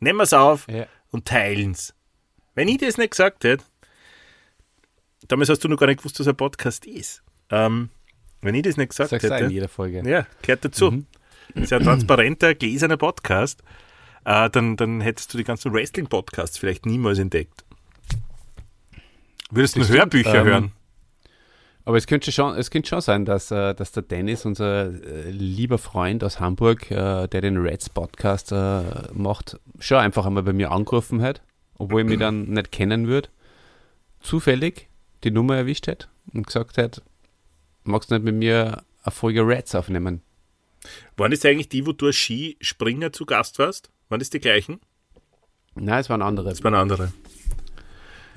[0.00, 0.86] Nehmen wir's auf Ja.
[1.10, 1.94] und teilen's.
[2.54, 3.64] Wenn ich das nicht gesagt hätte,
[5.28, 7.22] damals hast du noch gar nicht gewusst, was ein Podcast ist.
[7.50, 7.90] Ähm,
[8.42, 10.02] wenn ich das nicht gesagt Sag's auch in hätte, jeder Folge.
[10.08, 11.04] ja, gehört dazu.
[11.54, 13.62] Das ist ja ein transparenter, gläserner Podcast.
[14.24, 17.64] Äh, dann, dann hättest du die ganzen Wrestling-Podcasts vielleicht niemals entdeckt.
[19.50, 20.72] Würdest du Hörbücher ähm, hören?
[21.84, 25.30] Aber es könnte schon, es könnte schon sein, dass, äh, dass der Dennis, unser äh,
[25.30, 28.52] lieber Freund aus Hamburg, äh, der den Reds Podcast
[29.12, 31.42] macht, schon einfach einmal bei mir angerufen hat,
[31.80, 33.28] obwohl ich mich dann nicht kennen würde,
[34.20, 34.88] zufällig
[35.24, 37.02] die Nummer erwischt hat und gesagt hat,
[37.84, 40.22] magst du nicht mit mir eine Folge Reds aufnehmen?
[41.16, 43.90] Waren das eigentlich die, wo du als Skispringer zu Gast warst?
[44.08, 44.80] Waren das die gleichen?
[45.74, 46.48] Nein, es waren andere.
[46.50, 47.12] Das waren andere.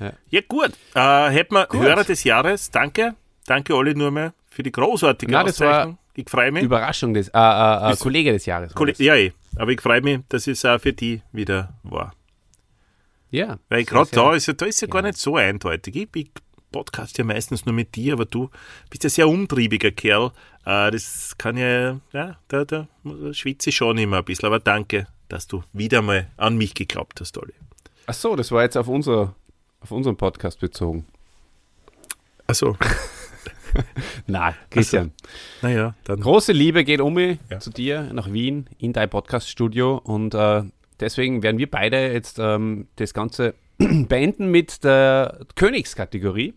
[0.00, 0.12] Ja.
[0.30, 0.72] Ja, gut.
[0.94, 1.68] Äh, hätten wir.
[1.70, 2.70] Hörer des Jahres.
[2.70, 3.14] Danke.
[3.46, 5.98] Danke, Olli, nur mehr für die großartige war Auszeichnung.
[6.14, 6.62] Ich freue mich.
[6.62, 8.74] Überraschung des, äh, äh, äh, Kollege des Jahres.
[8.74, 9.32] Kolle- ja, eh.
[9.56, 12.14] aber ich freue mich, dass es auch für die wieder war.
[13.34, 13.58] Ja.
[13.68, 15.96] Weil gerade da ist ja, da ist ja gar nicht so eindeutig.
[15.96, 16.30] Ich, ich
[16.72, 18.50] podcast ja meistens nur mit dir, aber du
[18.90, 20.32] bist ja sehr umtriebiger Kerl.
[20.64, 22.88] Äh, das kann ja, ja, da, da
[23.32, 24.46] schwitze ich schon immer ein bisschen.
[24.46, 27.54] Aber danke, dass du wieder mal an mich geglaubt hast, Olli.
[28.06, 29.34] Ach so, das war jetzt auf, unser,
[29.80, 31.06] auf unseren Podcast bezogen.
[32.46, 32.76] Achso,
[34.26, 35.12] Nein, Christian.
[35.62, 36.20] naja, dann.
[36.20, 37.58] Große Liebe geht um mich Ja.
[37.60, 40.62] zu dir nach Wien in dein Podcast-Studio und äh,
[41.00, 46.54] deswegen werden wir beide jetzt ähm, das Ganze beenden mit der Königskategorie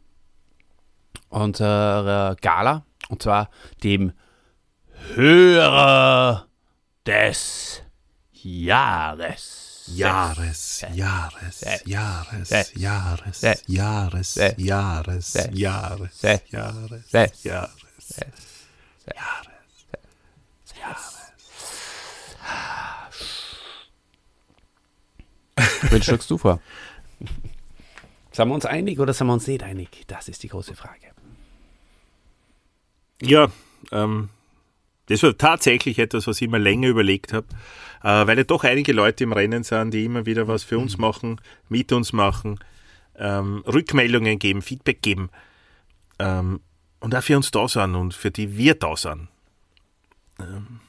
[1.29, 3.49] unserer Gala und zwar
[3.83, 4.13] dem
[5.15, 6.47] Hörer
[7.05, 7.83] des
[8.31, 9.63] Jahres.
[9.87, 11.61] Jahres, Jahres.
[11.85, 11.85] Jahres.
[11.85, 12.71] Jahres.
[12.75, 13.43] Jahres.
[13.67, 13.67] Jahres.
[13.67, 15.53] Jahres, Sechs.
[15.53, 16.03] Jahres,
[17.09, 17.43] Sechs.
[17.43, 17.97] Jahres.
[25.89, 26.59] Wen schlagst du vor?
[28.31, 30.03] Sind wir uns einig oder sind wir uns nicht einig?
[30.05, 31.07] Das ist die große Frage.
[33.19, 33.49] Ja,
[33.91, 34.29] ähm,
[35.07, 37.47] das war tatsächlich etwas, was ich mir länger überlegt habe,
[38.03, 40.99] äh, weil ja doch einige Leute im Rennen sind, die immer wieder was für uns
[40.99, 42.59] machen, mit uns machen,
[43.15, 45.31] ähm, Rückmeldungen geben, Feedback geben
[46.19, 46.59] ähm,
[46.99, 49.29] und auch für uns da sind und für die wir da sind.
[50.39, 50.81] Ähm,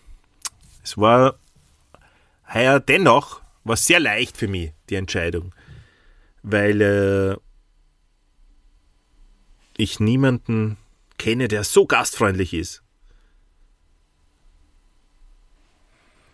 [0.83, 1.37] es war
[2.53, 5.55] heuer dennoch war sehr leicht für mich, die Entscheidung,
[6.43, 7.37] weil äh,
[9.77, 10.77] ich niemanden
[11.19, 12.83] kenne, der so gastfreundlich ist,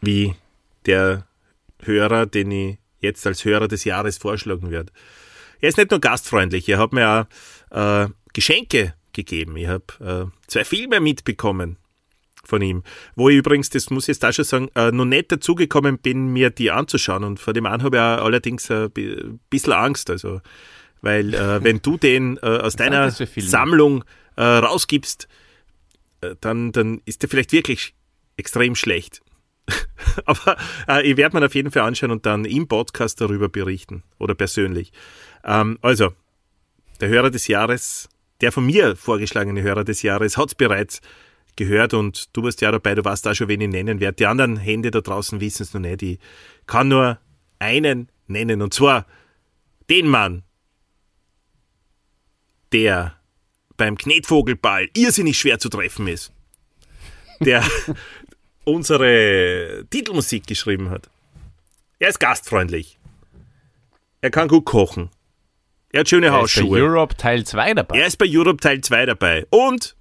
[0.00, 0.34] wie
[0.86, 1.26] der
[1.82, 4.92] Hörer, den ich jetzt als Hörer des Jahres vorschlagen werde.
[5.60, 7.28] Er ist nicht nur gastfreundlich, er hat mir
[7.70, 9.56] auch äh, Geschenke gegeben.
[9.56, 11.78] Ich habe äh, zwei Filme mitbekommen
[12.48, 12.82] von ihm,
[13.14, 16.28] wo ich übrigens, das muss ich jetzt auch schon sagen, äh, noch nicht dazugekommen bin,
[16.28, 17.24] mir die anzuschauen.
[17.24, 20.10] Und vor dem einen habe ich auch allerdings ein bi- bisschen Angst.
[20.10, 20.40] Also,
[21.00, 23.10] weil äh, wenn du den äh, aus deiner?
[23.10, 24.04] Sammlung
[24.36, 25.28] äh, rausgibst,
[26.20, 27.94] äh, dann, dann ist der vielleicht wirklich
[28.36, 29.20] extrem schlecht.
[30.26, 30.56] Aber
[30.88, 34.34] äh, ich werde mir auf jeden Fall anschauen und dann im Podcast darüber berichten oder
[34.34, 34.92] persönlich.
[35.44, 36.12] Ähm, also,
[37.00, 38.08] der Hörer des Jahres,
[38.40, 41.00] der von mir vorgeschlagene Hörer des Jahres, hat es bereits
[41.56, 44.16] gehört und du warst ja dabei, du weißt auch schon, wen ich nennen werde.
[44.16, 46.02] Die anderen Hände da draußen wissen es noch nicht.
[46.02, 46.18] Ich
[46.66, 47.18] kann nur
[47.58, 49.06] einen nennen und zwar
[49.90, 50.42] den Mann,
[52.72, 53.16] der
[53.76, 56.32] beim Knetvogelball irrsinnig schwer zu treffen ist,
[57.40, 57.64] der
[58.64, 61.08] unsere Titelmusik geschrieben hat.
[61.98, 62.98] Er ist gastfreundlich.
[64.20, 65.10] Er kann gut kochen.
[65.90, 66.82] Er hat schöne Er ist bei Hausschuhe.
[66.82, 67.98] Europe Teil 2 dabei.
[67.98, 69.46] Er ist bei Europe Teil 2 dabei.
[69.50, 69.94] Und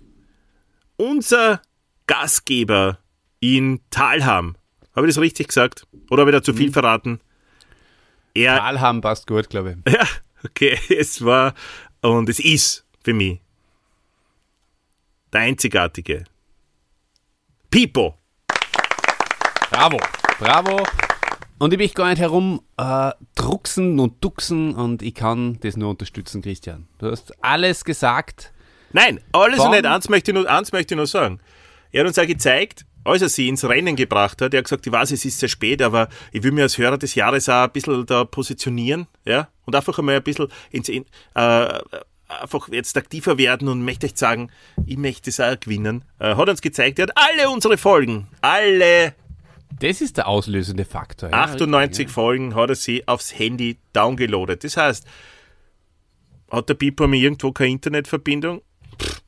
[0.98, 1.62] unser
[2.08, 3.00] Gastgeber
[3.40, 4.56] in Talham.
[4.96, 5.88] Habe ich das richtig gesagt?
[6.10, 7.20] Oder habe ich da zu viel verraten?
[8.34, 9.94] Er, Talham passt gut, glaube ich.
[9.94, 10.06] ja,
[10.44, 11.54] okay, es war
[12.02, 13.40] und es ist für mich
[15.32, 16.26] der einzigartige
[17.70, 18.18] Pipo.
[19.70, 20.00] Bravo,
[20.38, 20.86] bravo.
[21.58, 25.90] Und ich mich gar nicht herum äh, drucksen und duxen und ich kann das nur
[25.90, 26.88] unterstützen, Christian.
[27.00, 28.54] Du hast alles gesagt.
[28.94, 29.72] Nein, alles und Warum?
[29.72, 29.86] nicht.
[29.86, 31.40] Eins möchte, ich nur, eins möchte ich nur sagen.
[31.92, 34.88] Er hat uns auch gezeigt, als er sie ins Rennen gebracht hat, er hat gesagt,
[34.88, 37.64] ich weiß, es ist sehr spät, aber ich will mir als Hörer des Jahres auch
[37.64, 41.80] ein bisschen da positionieren, ja, und einfach einmal ein bisschen ins, in, äh,
[42.42, 44.50] einfach jetzt aktiver werden und möchte euch sagen,
[44.86, 46.06] ich möchte es auch gewinnen.
[46.20, 49.14] Äh, hat uns gezeigt, er hat alle unsere Folgen, alle
[49.80, 51.30] Das ist der auslösende Faktor.
[51.30, 54.64] Ja, 98 Folgen hat er sie aufs Handy downgeloadet.
[54.64, 55.06] Das heißt,
[56.50, 58.62] hat der Pipo mir irgendwo keine Internetverbindung?
[58.94, 59.22] Pff,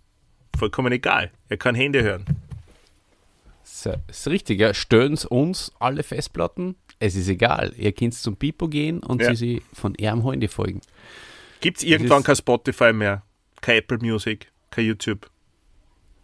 [0.58, 1.32] vollkommen egal.
[1.50, 2.26] Er kann Hände hören.
[3.64, 4.74] So, ist richtig, ja.
[4.74, 6.76] Stören uns alle Festplatten.
[7.00, 7.74] Es ist egal.
[7.78, 9.30] Ihr könnt zum Pipo gehen und Ja.
[9.32, 10.82] sie sie von ihrem Handy folgen.
[11.62, 13.24] Gibt es irgendwann kein Spotify mehr,
[13.62, 15.30] kein Apple Music, kein YouTube?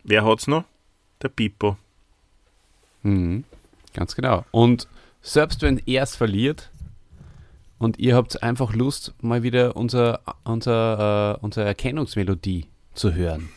[0.04, 0.64] Wer hat's noch?
[1.22, 1.78] Der Pipo.
[3.04, 3.44] Mhm.
[3.94, 4.46] Ganz genau.
[4.52, 4.88] Und
[5.22, 6.72] selbst wenn er es verliert
[7.80, 13.50] und ihr habt einfach Lust, mal wieder unser, unser, äh, unsere Erkennungsmelodie zu hören.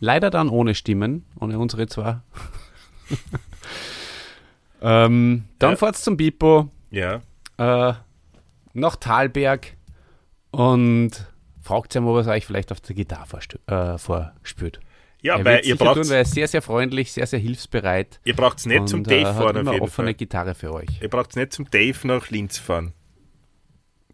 [0.00, 2.18] Leider dann ohne Stimmen, ohne unsere zwei.
[4.82, 5.76] ähm, dann Ja.
[5.76, 7.22] fahrt's zum Bipo, Ja.
[7.58, 7.94] äh,
[8.72, 9.74] nach Talberg
[10.50, 11.10] und
[11.62, 14.80] fragt ob er es euch vielleicht auf der Gitarre äh, vorspürt.
[15.22, 18.20] Ja, er weil ihr braucht tun, weil er ist sehr, sehr freundlich, sehr, sehr hilfsbereit.
[18.24, 20.14] ihr braucht's nicht zum und, Dave äh, hat fahren auf immer jeden offene Fall.
[20.14, 21.00] Gitarre für euch.
[21.00, 22.92] Ihr braucht's nicht zum Dave nach Linz fahren.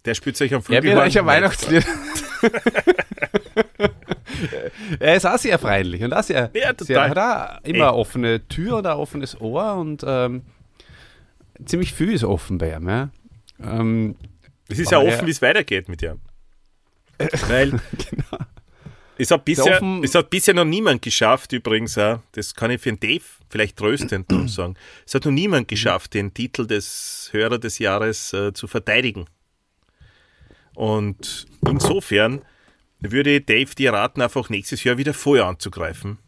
[0.05, 1.07] Der spielt euch am Er wird Flügelhorn.
[1.09, 1.84] euch ein Weihnachtslied.
[4.98, 7.74] er ist auch sehr freundlich und auch sehr, Ja, sehr hat auch immer Ey.
[7.74, 10.42] eine offene Tür und ein offenes Ohr und ähm,
[11.64, 12.88] ziemlich viel ist offen bei ihm.
[12.88, 13.11] Ja.
[13.62, 14.16] Ähm,
[14.68, 16.16] Es ist ja offen, wie es weitergeht mit dir.
[17.48, 17.78] Weil
[19.18, 19.76] es, hat bisher, Genau.
[19.96, 23.24] offen- es hat bisher noch niemand geschafft, übrigens auch, das kann ich für den Dave
[23.51, 24.76] vielleicht tröstend sagen,
[25.07, 29.26] es hat noch niemand geschafft, den Titel des Hörer des Jahres äh, zu verteidigen.
[30.75, 32.43] Und insofern
[33.01, 36.18] würde Dave dir raten, einfach nächstes Jahr wieder vorher anzugreifen.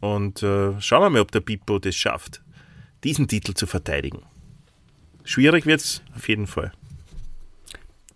[0.00, 2.42] Und äh, schauen wir mal, ob der Pippo das schafft,
[3.04, 4.22] diesen Titel zu verteidigen.
[5.24, 6.72] Schwierig wird es auf jeden Fall.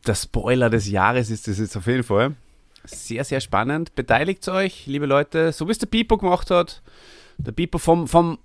[0.07, 2.35] der Spoiler des Jahres ist das jetzt auf jeden Fall.
[2.85, 3.95] Sehr, sehr spannend.
[3.95, 6.83] Beteiligt euch, liebe Leute, so wie es der Pipo gemacht hat.
[7.39, 8.39] Der Pipo vom, vom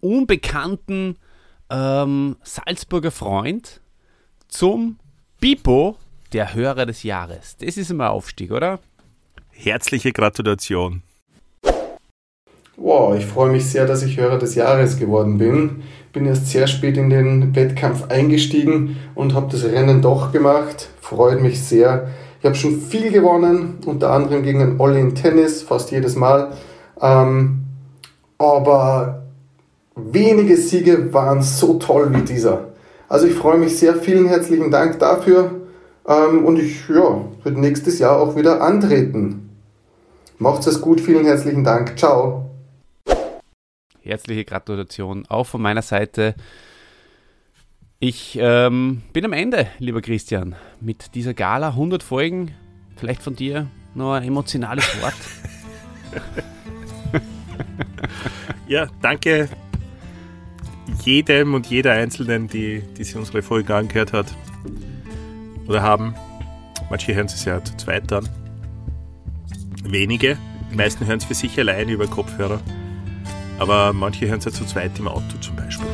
[0.00, 1.16] unbekannten
[1.70, 3.80] ähm, Salzburger Freund
[4.48, 4.98] zum
[5.40, 5.96] Pipo,
[6.34, 7.56] der Hörer des Jahres.
[7.58, 8.80] Das ist immer Aufstieg, oder?
[9.50, 11.02] Herzliche Gratulation.
[12.76, 15.84] Wow, ich freue mich sehr, dass ich Hörer des Jahres geworden bin.
[16.12, 20.88] Bin erst sehr spät in den Wettkampf eingestiegen und habe das Rennen doch gemacht.
[21.00, 22.10] Freut mich sehr.
[22.40, 26.52] Ich habe schon viel gewonnen, unter anderem gegen den Olli in Tennis, fast jedes Mal.
[27.00, 27.64] Ähm,
[28.38, 29.22] aber
[29.94, 32.68] wenige Siege waren so toll wie dieser.
[33.08, 33.94] Also ich freue mich sehr.
[33.94, 35.63] Vielen herzlichen Dank dafür.
[36.06, 39.50] Ähm, und ich ja, würde nächstes Jahr auch wieder antreten.
[40.38, 41.00] Macht's es gut.
[41.00, 41.98] Vielen herzlichen Dank.
[41.98, 42.50] Ciao.
[44.02, 46.34] Herzliche Gratulation auch von meiner Seite.
[48.00, 51.68] Ich ähm, bin am Ende, lieber Christian, mit dieser Gala.
[51.68, 52.50] 100 Folgen.
[52.96, 55.14] Vielleicht von dir noch ein emotionales Wort.
[58.66, 59.50] Ja, danke
[61.04, 64.34] jedem und jeder Einzelnen, die, die sich unsere Folge angehört hat
[65.66, 66.14] oder haben.
[66.90, 68.28] Manche hören es ja zu zweit an.
[69.82, 70.38] Wenige.
[70.70, 72.60] Die meisten hören es für sich allein über Kopfhörer.
[73.58, 75.86] Aber manche hören es ja zu zweit im Auto zum Beispiel.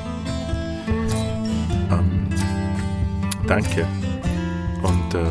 [1.91, 2.29] Ähm,
[3.47, 3.87] danke.
[4.83, 5.25] Und äh,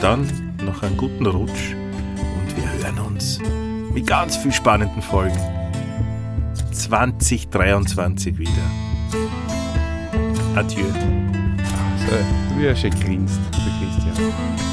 [0.00, 0.26] dann
[0.64, 1.74] noch einen guten Rutsch.
[1.74, 3.38] Und wir hören uns
[3.92, 5.38] mit ganz viel spannenden Folgen
[6.72, 8.52] 2023 wieder.
[10.54, 10.84] Adieu.
[12.56, 14.71] Wie er schon grinst, der Christian.